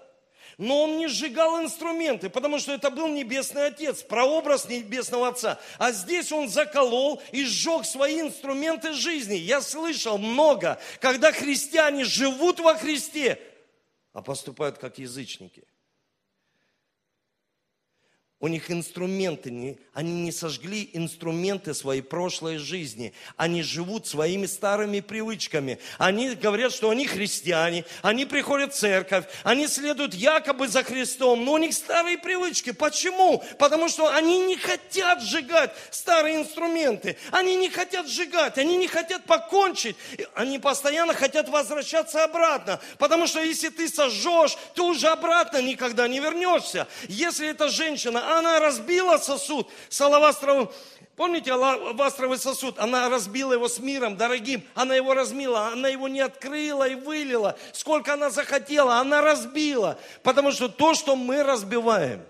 [0.56, 5.58] Но он не сжигал инструменты, потому что это был Небесный Отец, прообраз Небесного Отца.
[5.78, 9.34] А здесь он заколол и сжег свои инструменты жизни.
[9.34, 13.40] Я слышал много, когда христиане живут во Христе,
[14.12, 15.64] а поступают как язычники.
[18.42, 23.12] У них инструменты, они не сожгли инструменты своей прошлой жизни.
[23.36, 25.78] Они живут своими старыми привычками.
[25.98, 31.52] Они говорят, что они христиане, они приходят в церковь, они следуют якобы за Христом, но
[31.52, 32.72] у них старые привычки.
[32.72, 33.44] Почему?
[33.58, 37.18] Потому что они не хотят сжигать старые инструменты.
[37.32, 39.96] Они не хотят сжигать, они не хотят покончить.
[40.34, 42.80] Они постоянно хотят возвращаться обратно.
[42.96, 46.88] Потому что если ты сожжешь, ты уже обратно никогда не вернешься.
[47.06, 50.70] Если эта женщина, она разбила сосуд с алавастровым,
[51.16, 52.78] помните алавастровый сосуд?
[52.78, 57.58] Она разбила его с миром дорогим, она его размила, она его не открыла и вылила.
[57.72, 59.98] Сколько она захотела, она разбила.
[60.22, 62.24] Потому что то, что мы разбиваем,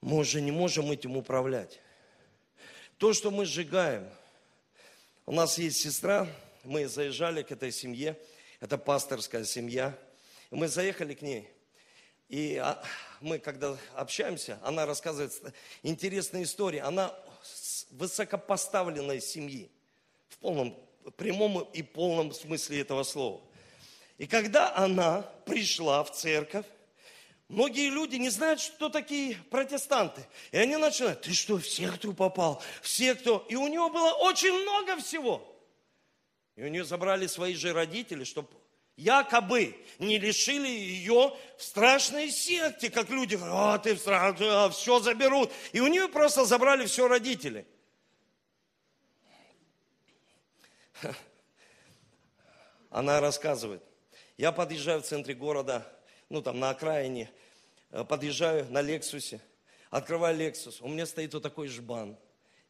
[0.00, 1.80] мы уже не можем этим управлять.
[2.98, 4.08] То, что мы сжигаем.
[5.26, 6.26] У нас есть сестра,
[6.64, 8.18] мы заезжали к этой семье,
[8.60, 9.96] это пасторская семья.
[10.50, 11.48] Мы заехали к ней.
[12.30, 12.80] И а,
[13.20, 15.32] мы, когда общаемся, она рассказывает
[15.82, 16.78] интересные истории.
[16.78, 17.12] Она
[17.42, 19.68] с высокопоставленной семьи,
[20.28, 20.78] в полном,
[21.16, 23.40] прямом и полном смысле этого слова.
[24.16, 26.66] И когда она пришла в церковь,
[27.48, 30.24] Многие люди не знают, что такие протестанты.
[30.52, 32.62] И они начинают, ты что, в секту попал?
[32.80, 33.44] В секту.
[33.48, 35.44] И у него было очень много всего.
[36.54, 38.46] И у нее забрали свои же родители, чтобы
[39.00, 44.68] якобы не лишили ее в страшной секте, как люди говорят, а ты в страшной, а,
[44.68, 45.50] все заберут.
[45.72, 47.66] И у нее просто забрали все родители.
[52.90, 53.82] Она рассказывает,
[54.36, 55.90] я подъезжаю в центре города,
[56.28, 57.30] ну там на окраине,
[57.90, 59.40] э, подъезжаю на Лексусе,
[59.88, 62.18] открываю Лексус, у меня стоит вот такой жбан,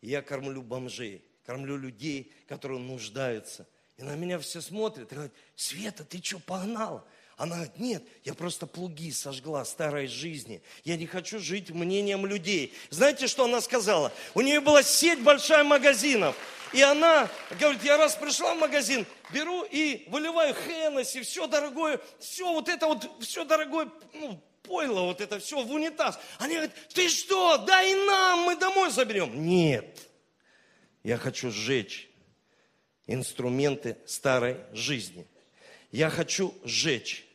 [0.00, 3.66] и я кормлю бомжей, кормлю людей, которые нуждаются–
[4.00, 7.06] и на меня все смотрят и говорят, Света, ты что, погнал?
[7.36, 10.62] Она говорит, нет, я просто плуги сожгла старой жизни.
[10.84, 12.72] Я не хочу жить мнением людей.
[12.88, 14.10] Знаете, что она сказала?
[14.32, 16.34] У нее была сеть большая магазинов.
[16.72, 22.50] И она говорит, я раз пришла в магазин, беру и выливаю Хеннесси, все дорогое, все
[22.50, 26.18] вот это вот, все дорогое, ну, пойло вот это все в унитаз.
[26.38, 29.44] Они говорят, ты что, дай нам, мы домой заберем.
[29.44, 30.08] Нет,
[31.02, 32.10] я хочу сжечь
[33.11, 35.27] инструменты старой жизни.
[35.90, 37.27] Я хочу сжечь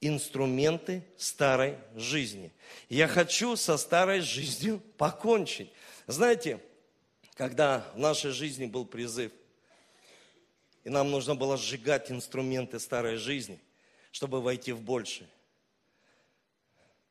[0.00, 2.52] инструменты старой жизни.
[2.88, 5.70] Я хочу со старой жизнью покончить.
[6.08, 6.60] Знаете,
[7.34, 9.32] когда в нашей жизни был призыв
[10.84, 13.60] И нам нужно было сжигать инструменты старой жизни,
[14.10, 15.28] чтобы войти в большее.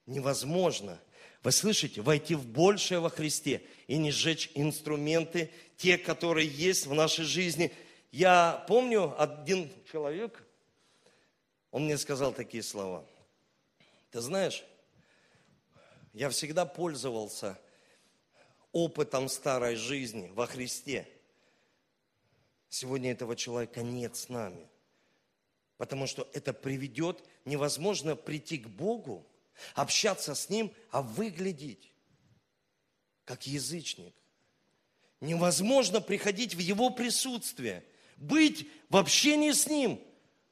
[0.06, 1.00] Невозможно,
[1.42, 6.94] вы слышите, войти в большее во Христе и не сжечь инструменты, те, которые есть в
[6.94, 7.72] нашей жизни.
[8.12, 10.44] Я помню, один человек,
[11.72, 13.06] он мне сказал такие слова.
[14.12, 14.64] Ты знаешь,
[16.14, 17.60] я всегда пользовался
[18.72, 21.08] опытом старой жизни во Христе.
[22.70, 24.68] Сегодня этого человека нет с нами.
[25.78, 29.26] Потому что это приведет, невозможно прийти к Богу,
[29.76, 31.94] общаться с Ним, а выглядеть
[33.24, 34.14] как язычник.
[35.22, 37.86] Невозможно приходить в Его присутствие,
[38.20, 40.00] быть в общении с Ним,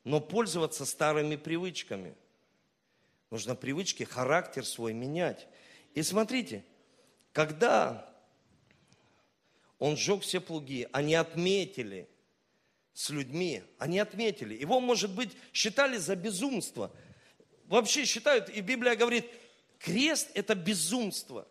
[0.03, 2.15] но пользоваться старыми привычками.
[3.29, 5.47] Нужно привычки, характер свой менять.
[5.93, 6.63] И смотрите,
[7.33, 8.09] когда
[9.79, 12.09] он сжег все плуги, они отметили
[12.93, 14.55] с людьми, они отметили.
[14.55, 16.91] Его, может быть, считали за безумство.
[17.65, 19.25] Вообще считают, и Библия говорит,
[19.77, 21.47] крест– это безумство.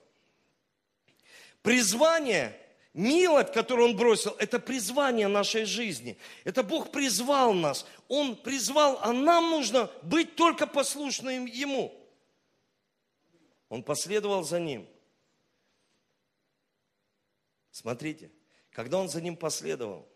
[1.63, 2.59] Призвание,
[2.97, 6.19] милость, которую Он бросил, это призвание нашей жизни.
[6.45, 7.87] Это Бог призвал нас.
[8.09, 11.95] Он призвал, а нам нужно быть только послушным Ему.
[13.69, 14.89] Он последовал за ним.
[17.71, 18.31] Смотрите,
[18.71, 20.09] когда он за ним последовал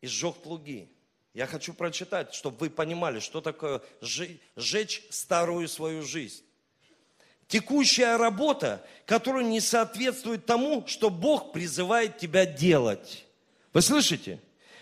[0.00, 0.88] и сжег плуги,
[1.34, 6.44] я хочу прочитать, чтобы вы понимали, что такое сжечь старую свою жизнь.
[7.50, 13.26] Текущая работа, которая не соответствует тому, что Бог призывает тебя делать.
[13.72, 14.38] Вы слышите?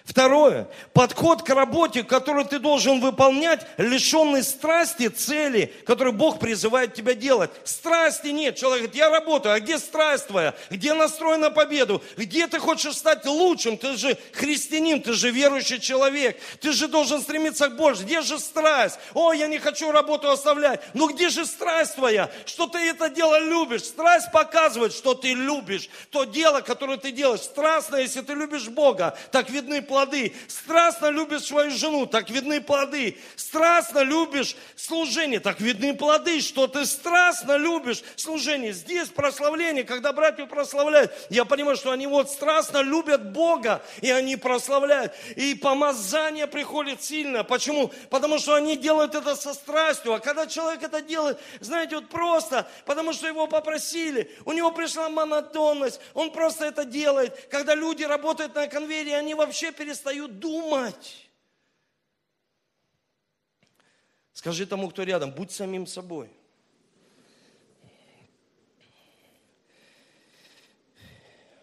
[0.08, 7.12] Второе, подход к работе, который ты должен выполнять, лишенный страсти, цели, которые Бог призывает тебя
[7.12, 7.50] делать.
[7.64, 8.56] Страсти нет.
[8.56, 10.54] Человек говорит, я работаю, а где страсть твоя?
[10.70, 12.02] Где настрой на победу?
[12.16, 13.76] Где ты хочешь стать лучшим?
[13.76, 16.40] Ты же христианин, ты же верующий человек.
[16.62, 18.04] Ты же должен стремиться к больше.
[18.04, 18.98] Где же страсть?
[19.12, 20.80] О, я не хочу работу оставлять.
[20.94, 22.30] Ну где же страсть твоя?
[22.46, 23.82] Что ты это дело любишь?
[23.82, 25.90] Страсть показывает, что ты любишь.
[26.08, 27.42] То дело, которое ты делаешь.
[27.42, 30.32] Страстно, если ты любишь Бога, так видны плоды плоды.
[30.46, 33.18] Страстно любишь свою жену, так видны плоды.
[33.34, 38.72] Страстно любишь служение, так видны плоды, что ты страстно любишь служение.
[38.72, 44.36] Здесь прославление, когда братья прославляют, я понимаю, что они вот страстно любят Бога, и они
[44.36, 45.12] прославляют.
[45.34, 47.42] И помазание приходит сильно.
[47.42, 47.90] Почему?
[48.08, 50.14] Потому что они делают это со страстью.
[50.14, 55.08] А когда человек это делает, знаете, вот просто, потому что его попросили, у него пришла
[55.08, 57.48] монотонность, он просто это делает.
[57.50, 61.26] Когда люди работают на конвейере, они вообще перестают перестают думать.
[64.34, 66.28] Скажи тому, кто рядом, будь самим собой.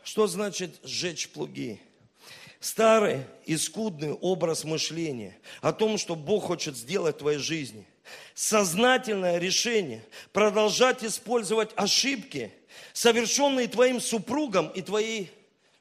[0.04, 1.80] Что значит сжечь плуги?
[2.60, 7.86] Старый и скудный образ мышления о том, что Бог хочет сделать в твоей жизни.
[8.34, 12.52] Сознательное решение продолжать использовать ошибки,
[12.92, 15.32] совершенные твоим супругом и твоей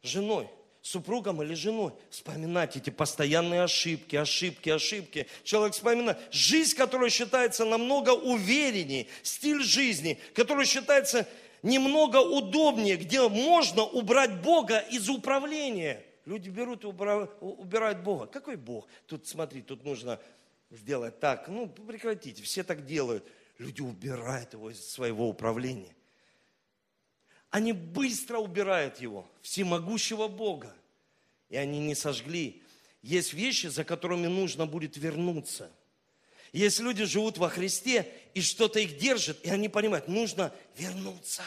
[0.03, 0.51] женой
[0.85, 1.95] супругом или женой.
[2.11, 5.27] Вспоминать эти постоянные ошибки, ошибки, ошибки.
[5.43, 11.27] Человек вспоминает жизнь, которая считается намного увереннее, стиль жизни, который считается
[11.63, 16.05] немного удобнее, где можно убрать Бога из управления.
[16.27, 18.27] Люди берут и убирают Бога.
[18.27, 18.87] Какой Бог?
[19.07, 20.21] Тут смотри, тут нужно
[20.71, 21.49] сделать так.
[21.49, 23.27] Ну, прекратите, все так делают.
[23.57, 25.95] Люди убирают его из своего управления.
[27.55, 30.75] Они быстро убирают его, всемогущего Бога.
[31.49, 32.65] И они не сожгли.
[33.01, 35.71] Есть вещи, за которыми нужно будет вернуться.
[36.53, 41.45] Есть люди живут во Христе, и что-то их держит, и они понимают, нужно вернуться.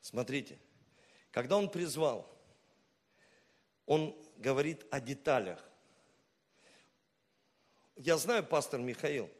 [0.00, 0.58] Смотрите,
[1.30, 2.28] когда он призвал,
[3.86, 5.67] он говорит о деталях
[7.98, 9.30] я знаю, пастор Михаил,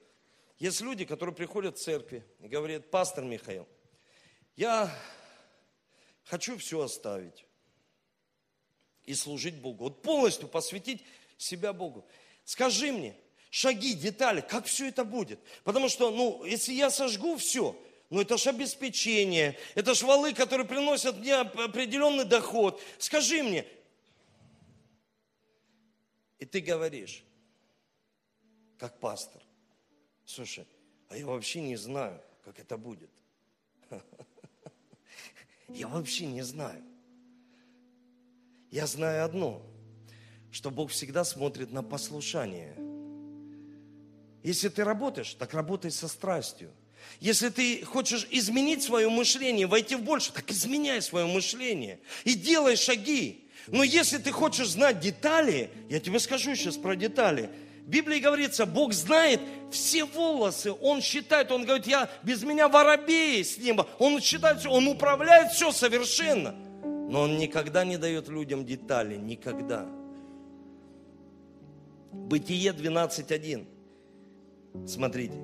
[0.59, 3.67] есть люди, которые приходят в церкви и говорят, пастор Михаил,
[4.57, 4.93] я
[6.25, 7.47] хочу все оставить
[9.05, 9.85] и служить Богу.
[9.85, 11.05] Вот полностью посвятить
[11.37, 12.07] себя Богу.
[12.45, 13.15] Скажи мне,
[13.51, 15.39] шаги, детали, как все это будет?
[15.63, 17.81] Потому что, ну, если я сожгу все,
[18.11, 22.83] ну это же обеспечение, это ж валы, которые приносят мне определенный доход.
[22.99, 23.67] Скажи мне.
[26.39, 27.23] И ты говоришь,
[28.79, 29.43] как пастор.
[30.25, 30.67] Слушай,
[31.09, 33.11] а я вообще не знаю, как это будет.
[35.69, 36.83] Я вообще не знаю.
[38.71, 39.63] Я знаю одно,
[40.51, 42.75] что Бог всегда смотрит на послушание.
[44.43, 46.71] Если ты работаешь, так работай со страстью.
[47.21, 52.77] Если ты хочешь изменить свое мышление, войти в больше, так изменяй свое мышление и делай
[52.77, 53.49] шаги.
[53.67, 57.51] Но если ты хочешь знать детали, я тебе скажу сейчас про детали.
[57.89, 63.43] В Библии говорится, Бог знает все волосы, Он считает, Он говорит, я без меня воробей
[63.43, 63.89] с неба.
[63.99, 66.55] Он считает все, Он управляет все совершенно.
[66.83, 69.87] Но Он никогда не дает людям детали, никогда.
[72.13, 73.67] Бытие 12.1.
[74.87, 75.39] Смотрите.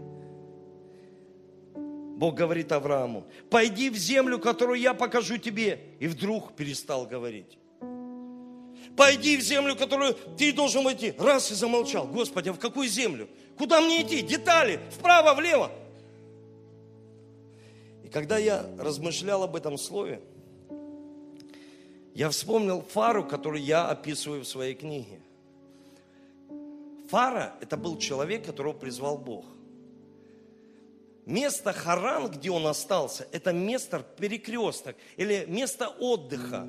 [1.75, 5.81] Бог говорит Аврааму, пойди в землю, которую я покажу тебе.
[5.99, 7.59] И вдруг перестал говорить.
[8.97, 11.15] Пойди в землю, которую ты должен войти.
[11.19, 12.07] Раз и замолчал.
[12.07, 13.29] Господи, а в какую землю?
[13.59, 14.23] Куда мне идти?
[14.23, 14.81] Детали.
[14.91, 15.71] Вправо, влево.
[18.05, 20.21] И когда я размышлял об этом слове,
[22.15, 25.21] я вспомнил фару, которую я описываю в своей книге.
[27.09, 29.45] Фара– это был человек, которого призвал Бог.
[31.27, 36.69] Место Харан, где он остался, это место перекресток или место отдыха.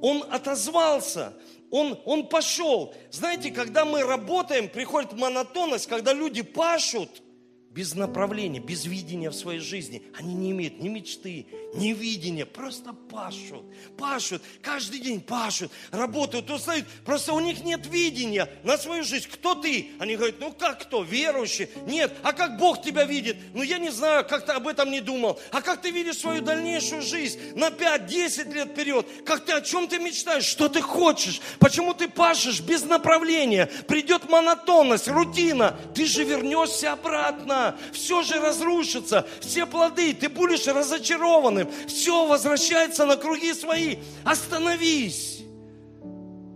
[0.00, 1.32] Он отозвался,
[1.70, 2.94] он, он пошел.
[3.10, 7.22] Знаете, когда мы работаем, приходит монотонность, когда люди пашут–
[7.70, 10.02] без направления, без видения в своей жизни.
[10.18, 13.62] Они не имеют ни мечты, ни видения, просто пашут,
[13.96, 16.84] пашут, каждый день пашут, работают, устают.
[17.04, 19.28] Просто у них нет видения на свою жизнь.
[19.32, 19.90] Кто ты?
[20.00, 21.04] Они говорят, ну как кто?
[21.04, 21.68] Верующий?
[21.86, 22.12] Нет.
[22.24, 23.36] А как Бог тебя видит?
[23.54, 25.38] Ну я не знаю, как ты об этом не думал.
[25.52, 29.06] А как ты видишь свою дальнейшую жизнь на 5-10 лет вперед?
[29.24, 30.44] Как ты, о чем ты мечтаешь?
[30.44, 31.40] Что ты хочешь?
[31.60, 33.66] Почему ты пашешь без направления?
[33.86, 35.78] Придет монотонность, рутина.
[35.94, 37.59] Ты же вернешься обратно
[37.92, 43.96] все же разрушится, все плоды, ты будешь разочарованным, все возвращается на круги свои.
[44.24, 45.42] Остановись,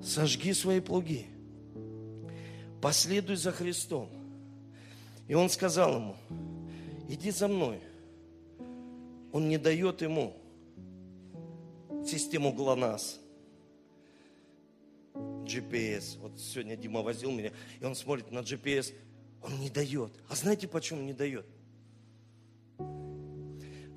[0.02, 1.26] сожги свои плуги,
[2.80, 4.08] последуй за Христом.
[5.26, 6.16] И он сказал ему,
[7.08, 7.80] иди за мной.
[9.32, 10.36] Он не дает ему
[12.06, 13.18] систему ГЛОНАСС,
[15.14, 16.18] GPS.
[16.18, 17.50] Вот сегодня Дима возил меня,
[17.80, 18.92] и он смотрит на GPS–
[19.44, 20.12] он не дает.
[20.28, 21.46] А знаете, почему не дает?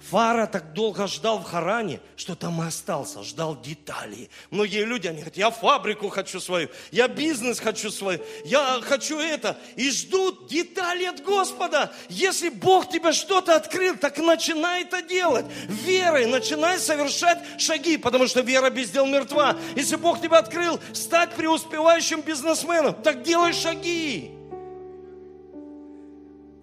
[0.10, 4.30] Фара так долго ждал в Харане, что там и остался, ждал деталей.
[4.52, 9.58] Многие люди, они говорят, я фабрику хочу свою, я бизнес хочу свой, я хочу это.
[9.76, 11.91] И ждут детали от Господа.
[12.10, 15.45] Если Бог тебе что-то открыл, так начинай это делать.
[15.68, 19.58] Верой начинай совершать шаги, потому что вера без дел мертва.
[19.76, 24.37] Если Бог тебя открыл стать преуспевающим бизнесменом, так делай шаги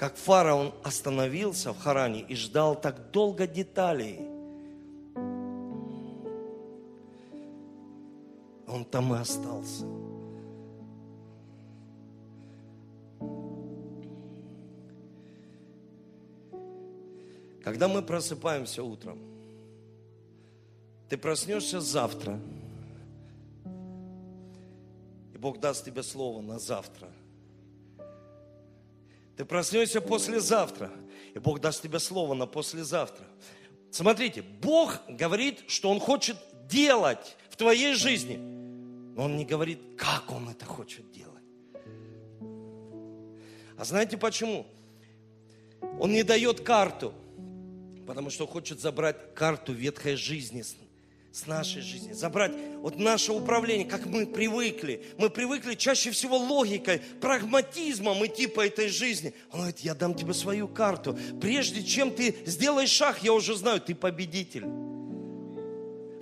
[0.05, 4.21] как фараон остановился в Харане и ждал так долго деталей.
[8.67, 9.87] Он там и остался.
[17.63, 19.19] Когда мы просыпаемся утром,
[21.09, 22.39] ты проснешься завтра,
[25.33, 27.09] и Бог даст тебе слово на завтра–
[29.37, 30.91] ты проснешься послезавтра,
[31.35, 33.27] и Бог даст тебе слово на послезавтра.
[33.91, 36.37] Смотрите, Бог говорит, что Он хочет
[36.69, 41.35] делать в твоей жизни, но Он не говорит, как Он это хочет делать.
[43.77, 44.67] А знаете почему?
[45.99, 47.13] Он не дает карту,
[48.07, 50.63] потому что хочет забрать карту ветхой жизни
[51.35, 55.03] с нашей жизни, забрать вот наше управление, как мы привыкли.
[55.19, 59.35] Мы привыкли чаще всего логикой, прагматизмом идти по этой жизни.
[59.51, 61.19] Он говорит, я дам тебе свою карту.
[61.41, 64.63] Прежде чем ты сделаешь шаг, я уже знаю, ты победитель.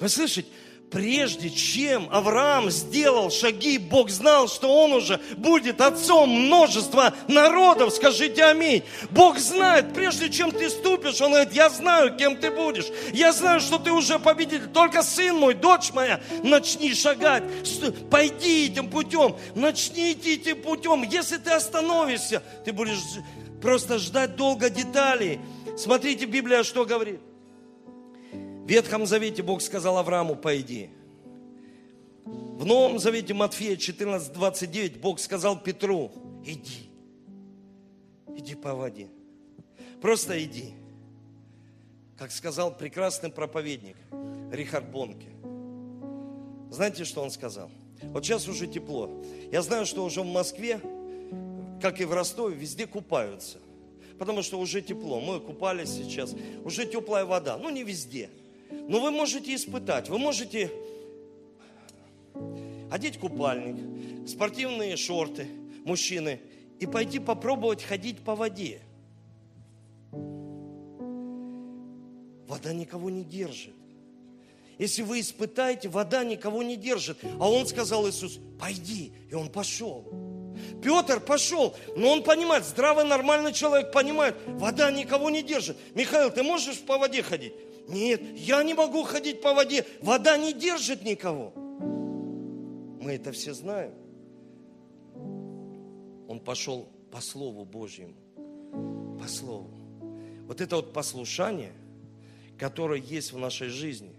[0.00, 0.48] Вы слышите?
[0.93, 7.95] Прежде чем Авраам сделал шаги, Бог знал, что он уже будет отцом множества народов.
[7.95, 8.84] Скажите аминь.
[9.11, 12.86] Бог знает, прежде чем ты ступишь, он говорит, я знаю, кем ты будешь.
[13.12, 14.68] Я знаю, что ты уже победитель.
[14.68, 17.43] Только сын мой, дочь моя, начни шагать.
[18.11, 19.36] Пойди этим путем.
[19.55, 21.03] Начни идти этим путем.
[21.03, 22.99] Если ты остановишься, ты будешь
[23.62, 25.40] просто ждать долго деталей.
[25.78, 27.20] Смотрите, Библия что говорит.
[28.66, 30.90] Ветхом Завете Бог сказал Аврааму, пойди.
[32.24, 36.12] В Новом Завете Матфея 14, 29 Бог сказал Петру,
[36.44, 36.88] иди.
[38.36, 39.08] Иди по воде.
[40.00, 40.74] Просто иди.
[42.16, 43.96] Как сказал прекрасный проповедник
[44.52, 45.28] Рихард Бонке.
[46.70, 47.70] Знаете, что он сказал?
[48.02, 49.10] Вот сейчас уже тепло.
[49.50, 50.80] Я знаю, что уже в Москве,
[51.80, 53.58] как и в Ростове, везде купаются.
[54.18, 55.20] Потому что уже тепло.
[55.20, 56.34] Мы купались сейчас.
[56.64, 57.56] Уже теплая вода.
[57.56, 58.30] Ну, не везде.
[58.88, 60.70] Но вы можете испытать, вы можете
[62.90, 65.46] одеть купальник, спортивные шорты,
[65.84, 66.40] мужчины,
[66.78, 68.80] и пойти попробовать ходить по воде.
[72.48, 73.74] Вода никого не держит.
[74.78, 77.18] Если вы испытаете, вода никого не держит.
[77.38, 79.12] А он сказал Иисус, пойди.
[79.30, 80.04] И он пошел.
[80.82, 85.76] Петр пошел, но он понимает, здравый, нормальный человек понимает, вода никого не держит.
[85.94, 87.54] Михаил, ты можешь по воде ходить?
[87.88, 91.52] Нет, я не могу ходить по воде, вода не держит никого.
[93.00, 93.92] Мы это все знаем.
[96.28, 98.14] Он пошел по Слову Божьему.
[99.20, 99.70] По Слову.
[100.46, 101.72] Вот это вот послушание,
[102.58, 104.14] которое есть в нашей жизни,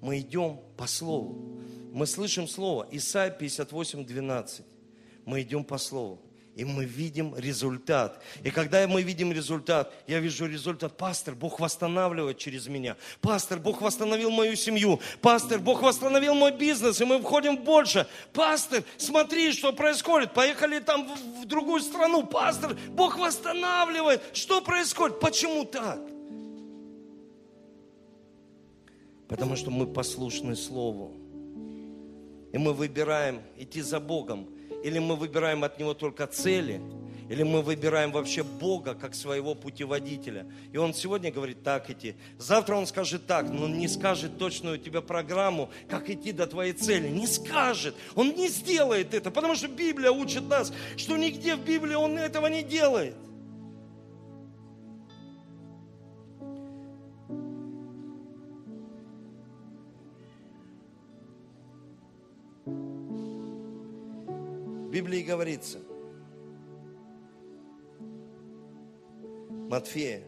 [0.00, 1.60] мы идем по Слову.
[1.92, 2.88] Мы слышим Слово.
[2.90, 4.66] Исайя 58, 12
[5.24, 6.18] мы идем по Слову.
[6.54, 8.22] И мы видим результат.
[8.44, 10.98] И когда мы видим результат, я вижу результат.
[10.98, 12.96] Пастор, Бог восстанавливает через меня.
[13.22, 15.00] Пастор, Бог восстановил мою семью.
[15.22, 18.06] Пастор, Бог восстановил мой бизнес, и мы входим больше.
[18.34, 20.34] Пастор, смотри, что происходит.
[20.34, 22.26] Поехали там в, в другую страну.
[22.26, 24.20] Пастор, Бог восстанавливает.
[24.34, 25.20] Что происходит?
[25.20, 26.00] Почему так?
[29.26, 31.16] Потому что мы послушны Слову.
[32.52, 34.50] И мы выбираем идти за Богом
[34.82, 36.80] или мы выбираем от Него только цели,
[37.28, 40.46] или мы выбираем вообще Бога как своего путеводителя.
[40.72, 42.14] И Он сегодня говорит, так идти.
[42.38, 47.08] Завтра Он скажет так, но не скажет точную тебе программу, как идти до твоей цели.
[47.08, 47.94] Не скажет.
[48.14, 52.48] Он не сделает это, потому что Библия учит нас, что нигде в Библии Он этого
[52.48, 53.14] не делает.
[64.92, 65.78] Библии говорится,
[69.70, 70.22] Матфея,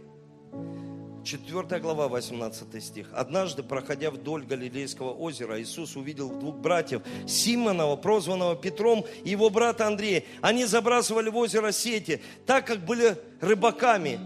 [1.23, 3.11] 4 глава, 18 стих.
[3.13, 9.87] «Однажды, проходя вдоль Галилейского озера, Иисус увидел двух братьев, Симонова, прозванного Петром, и его брата
[9.87, 10.25] Андрея.
[10.41, 14.19] Они забрасывали в озеро сети, так как были рыбаками.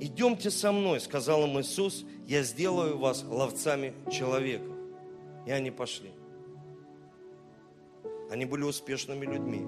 [0.00, 4.72] «Идемте со мной»,— сказал им Иисус,— «я сделаю вас ловцами человека».
[5.46, 6.15] И они пошли.
[8.30, 9.66] Они были успешными людьми.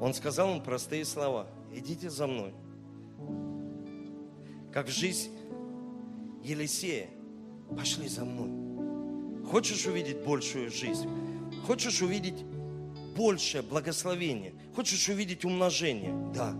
[0.00, 1.46] Он сказал им простые слова.
[1.72, 2.52] Идите за мной.
[4.72, 5.30] Как жизнь
[6.42, 7.08] Елисея.
[7.76, 9.44] Пошли за мной.
[9.48, 11.08] Хочешь увидеть большую жизнь?
[11.66, 12.44] Хочешь увидеть
[13.16, 14.54] большее благословение?
[14.74, 16.14] Хочешь увидеть умножение?
[16.34, 16.52] Да.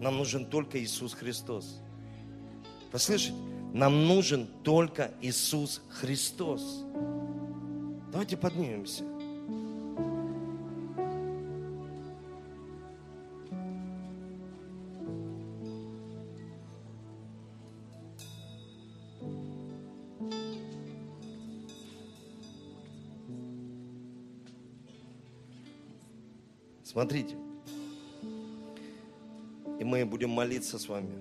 [0.00, 1.80] Нам нужен только Иисус Христос.
[2.90, 3.34] Послышите?
[3.74, 6.84] Нам нужен только Иисус Христос.
[8.10, 9.04] Давайте поднимемся.
[26.98, 27.36] Смотрите.
[29.78, 31.12] И мы будем молиться с вами.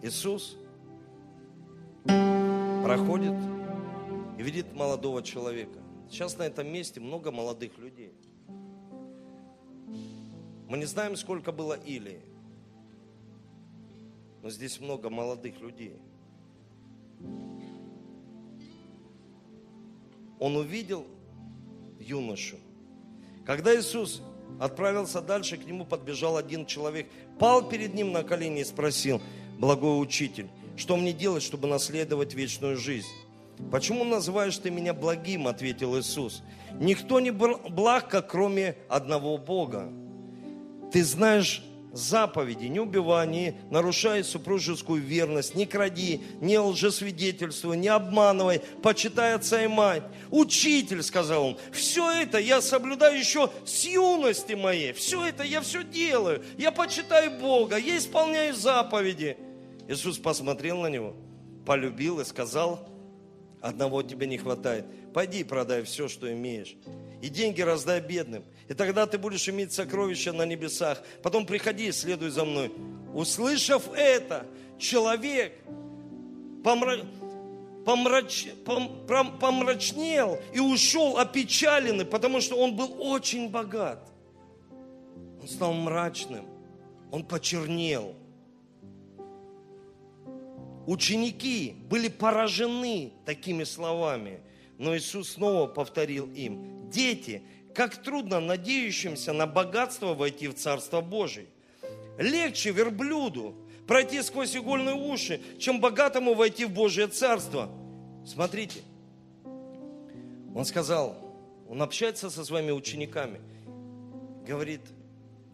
[0.00, 0.56] Иисус
[2.84, 3.34] проходит
[4.38, 5.80] и видит молодого человека.
[6.08, 8.14] Сейчас на этом месте много молодых людей.
[10.68, 12.35] Мы не знаем, сколько было Илии
[14.46, 15.96] но здесь много молодых людей.
[20.38, 21.04] Он увидел
[21.98, 22.54] юношу.
[23.44, 24.22] Когда Иисус
[24.60, 27.08] отправился дальше, к нему подбежал один человек,
[27.40, 29.20] пал перед ним на колени и спросил,
[29.58, 33.08] благой учитель, что мне делать, чтобы наследовать вечную жизнь?
[33.72, 36.44] Почему называешь ты меня благим, ответил Иисус.
[36.78, 39.92] Никто не благ, как кроме одного Бога.
[40.92, 41.64] Ты знаешь
[41.96, 49.62] заповеди, не убивай, не нарушай супружескую верность, не кради, не лжесвидетельствуй, не обманывай, почитай отца
[49.62, 50.02] и мать.
[50.30, 55.82] Учитель, сказал он, все это я соблюдаю еще с юности моей, все это я все
[55.82, 59.36] делаю, я почитаю Бога, я исполняю заповеди.
[59.88, 61.14] Иисус посмотрел на него,
[61.64, 62.88] полюбил и сказал,
[63.60, 64.84] одного тебе не хватает,
[65.16, 66.76] пойди продай все, что имеешь,
[67.22, 71.02] и деньги раздай бедным, и тогда ты будешь иметь сокровища на небесах.
[71.22, 72.70] Потом приходи и следуй за мной.
[73.14, 74.46] Услышав это,
[74.78, 75.54] человек
[76.62, 76.98] помра...
[77.86, 78.48] помрач...
[78.66, 79.08] пом...
[79.40, 84.06] помрачнел и ушел опечаленный, потому что он был очень богат.
[85.40, 86.44] Он стал мрачным,
[87.10, 88.14] он почернел.
[90.86, 94.42] Ученики были поражены такими словами,
[94.78, 97.42] но Иисус снова повторил им, дети–
[97.76, 101.46] как трудно надеющимся на богатство войти в Царство Божие.
[102.16, 103.54] Легче верблюду
[103.86, 107.70] пройти сквозь игольные уши, чем богатому войти в Божье Царство.
[108.24, 108.80] Смотрите,
[110.54, 111.18] он сказал,
[111.68, 113.42] он общается со своими учениками,
[114.46, 114.80] говорит,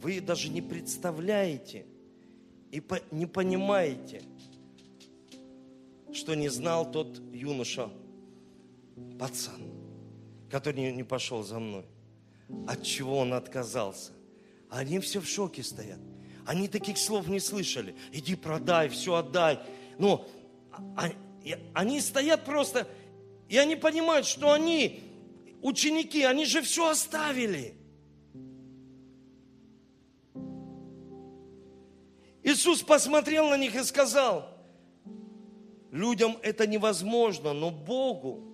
[0.00, 1.86] вы даже не представляете
[2.70, 4.22] и не понимаете,
[6.12, 7.90] что не знал тот юноша,
[9.18, 9.62] пацан,
[10.50, 11.84] который не пошел за мной.
[12.66, 14.12] От чего он отказался.
[14.68, 16.00] Они все в шоке стоят.
[16.46, 17.94] Они таких слов не слышали.
[18.12, 19.60] Иди продай, все отдай.
[19.98, 20.26] Но
[21.74, 22.88] они стоят просто,
[23.48, 25.00] и они понимают, что они,
[25.60, 27.74] ученики, они же все оставили.
[32.42, 34.48] Иисус посмотрел на них и сказал,
[35.90, 38.51] людям это невозможно, но Богу,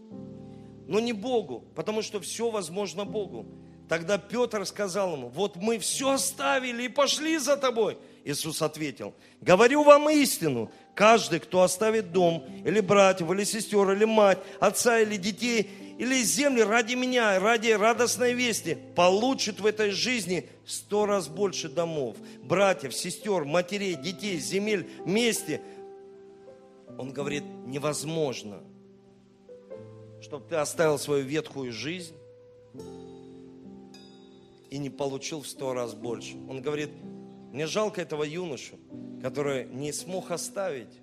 [0.89, 3.47] но не Богу, потому что все возможно Богу.
[3.89, 7.97] Тогда Петр сказал ему, вот мы все оставили и пошли за тобой.
[8.25, 14.39] Иисус ответил, говорю вам истину, каждый, кто оставит дом, или братьев, или сестер, или мать,
[14.61, 21.07] отца, или детей, или земли ради меня, ради радостной вести, получит в этой жизни сто
[21.07, 25.63] раз больше домов, братьев, сестер, матерей, детей, земель, вместе.
[26.99, 28.61] Он говорит, невозможно,
[30.29, 32.15] чтобы ты оставил свою ветхую жизнь,
[34.69, 36.37] и не получил в сто раз больше.
[36.51, 36.91] Он говорит,
[37.51, 38.77] мне жалко этого юношу,
[39.23, 41.01] который не смог оставить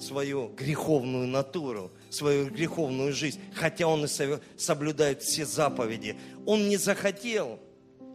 [0.00, 4.08] свою греховную натуру, свою греховную жизнь, хотя он и
[4.56, 6.16] соблюдает все заповеди.
[6.46, 7.60] Он не захотел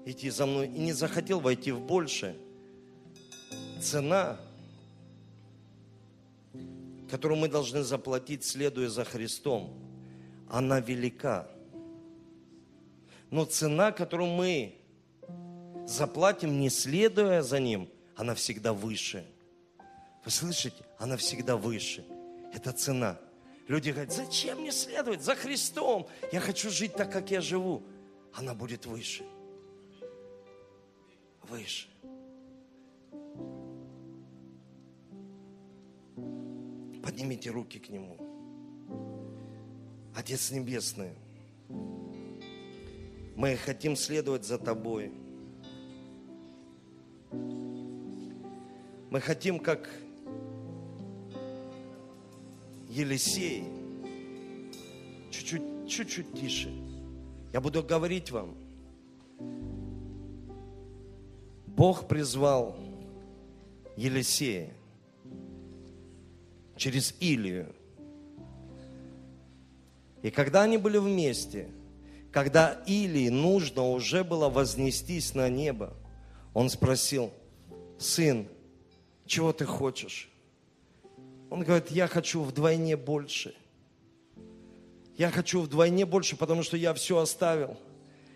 [0.05, 2.35] идти за мной и не захотел войти в большее.
[3.81, 4.41] Цена,
[7.09, 9.73] которую мы должны заплатить, следуя за Христом,
[10.49, 11.49] она велика.
[13.31, 14.75] Но цена, которую мы
[15.85, 19.25] заплатим, не следуя за Ним, она всегда выше.
[20.25, 20.83] Вы слышите?
[20.97, 22.05] Она всегда выше.
[22.53, 23.17] Это цена.
[23.67, 26.07] Люди говорят, зачем мне следовать за Христом?
[26.31, 27.83] Я хочу жить так, как я живу.
[28.33, 29.23] Она будет выше.
[31.43, 31.87] Выше.
[37.09, 38.15] Поднимите руки к Нему.
[40.13, 41.09] Отец Небесный,
[43.35, 45.11] мы хотим следовать за Тобой.
[49.09, 49.89] Мы хотим, как
[52.89, 53.63] Елисей,
[55.31, 56.71] чуть-чуть, чуть-чуть тише.
[57.51, 58.55] Я буду говорить вам.
[61.65, 62.77] Бог призвал
[63.97, 64.78] Елисея
[66.79, 67.75] через Илию.
[70.23, 71.69] И когда они были вместе–
[72.31, 75.93] когда Илии нужно уже было вознестись на небо,
[76.53, 77.33] он спросил,
[77.97, 78.47] сын,
[79.25, 80.29] чего ты хочешь?
[81.49, 83.55] Он говорит, я хочу вдвойне больше.
[85.17, 87.77] Я хочу вдвойне больше, потому что я все оставил–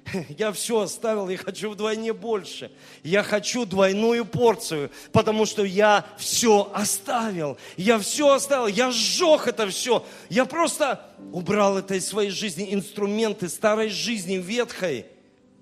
[0.37, 2.71] Я все оставил, я хочу вдвойне больше.
[3.03, 7.57] Я хочу двойную порцию, потому что я все оставил.
[7.77, 10.05] Я все оставил, я сжег это все.
[10.29, 15.05] Я просто убрал это из своей жизни, инструменты старой жизни, ветхой.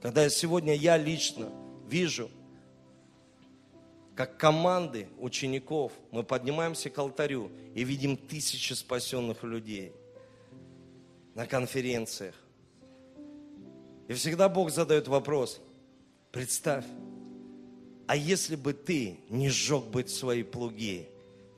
[0.01, 1.49] Когда сегодня я лично
[1.87, 2.29] вижу,
[4.15, 9.93] как команды учеников, мы поднимаемся к алтарю и видим тысячи спасенных людей
[11.33, 12.35] на конференциях
[14.11, 15.61] и всегда Бог задает вопрос.
[16.33, 16.83] Представь,
[18.07, 21.07] а если бы ты не сжег бы свои плуги,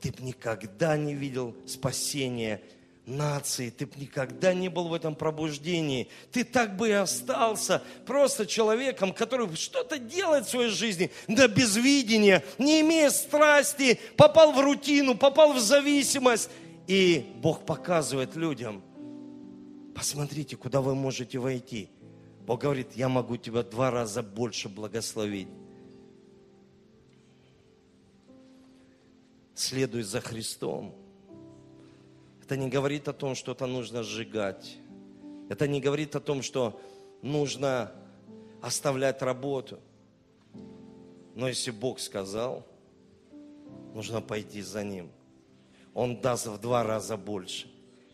[0.00, 2.62] ты бы никогда не видел спасения
[3.06, 6.08] нации, ты бы никогда не был в этом пробуждении.
[6.30, 11.74] Ты так бы и остался просто человеком, который что-то делает в своей жизни, да без
[11.74, 16.50] видения, не имея страсти, попал в рутину, попал в зависимость.
[16.86, 18.80] И Бог показывает людям,
[19.92, 21.90] посмотрите, куда вы можете войти–
[22.46, 25.48] Бог говорит, я могу тебя два раза больше благословить.
[29.54, 30.94] Следуй за Христом.
[32.42, 34.76] Это не говорит о том, что это нужно сжигать.
[35.48, 36.78] Это не говорит о том, что
[37.22, 37.92] нужно
[38.60, 39.80] оставлять работу.
[41.34, 42.66] Но если Бог сказал,
[43.94, 45.10] нужно пойти за Ним.
[45.94, 47.68] Он даст в два раза больше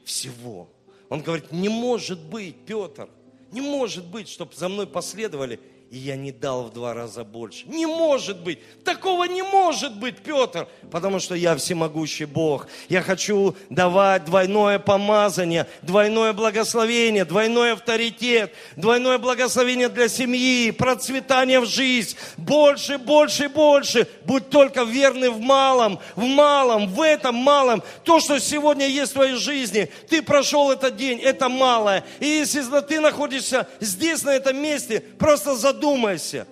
[0.04, 0.68] всего.
[1.08, 3.08] Он говорит, не может быть, Петр,
[3.52, 5.60] не может быть, чтобы за мной последовали
[5.90, 7.64] и я не дал в два раза больше.
[7.66, 8.60] Не может быть.
[8.84, 10.68] Такого не может быть, Петр.
[10.88, 12.68] Потому что я всемогущий Бог.
[12.88, 21.66] Я хочу давать двойное помазание, двойное благословение, двойной авторитет, двойное благословение для семьи, процветание в
[21.66, 22.16] жизнь.
[22.36, 24.06] Больше, больше, больше.
[24.24, 27.82] Будь только верный в малом, в малом, в этом малом.
[28.04, 32.04] То, что сегодня есть в твоей жизни, ты прошел этот день, это малое.
[32.20, 36.46] И если ты находишься здесь, на этом месте, просто задумайся.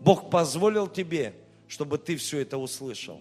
[0.00, 1.34] Бог позволил тебе,
[1.68, 3.20] чтобы ты все это услышал.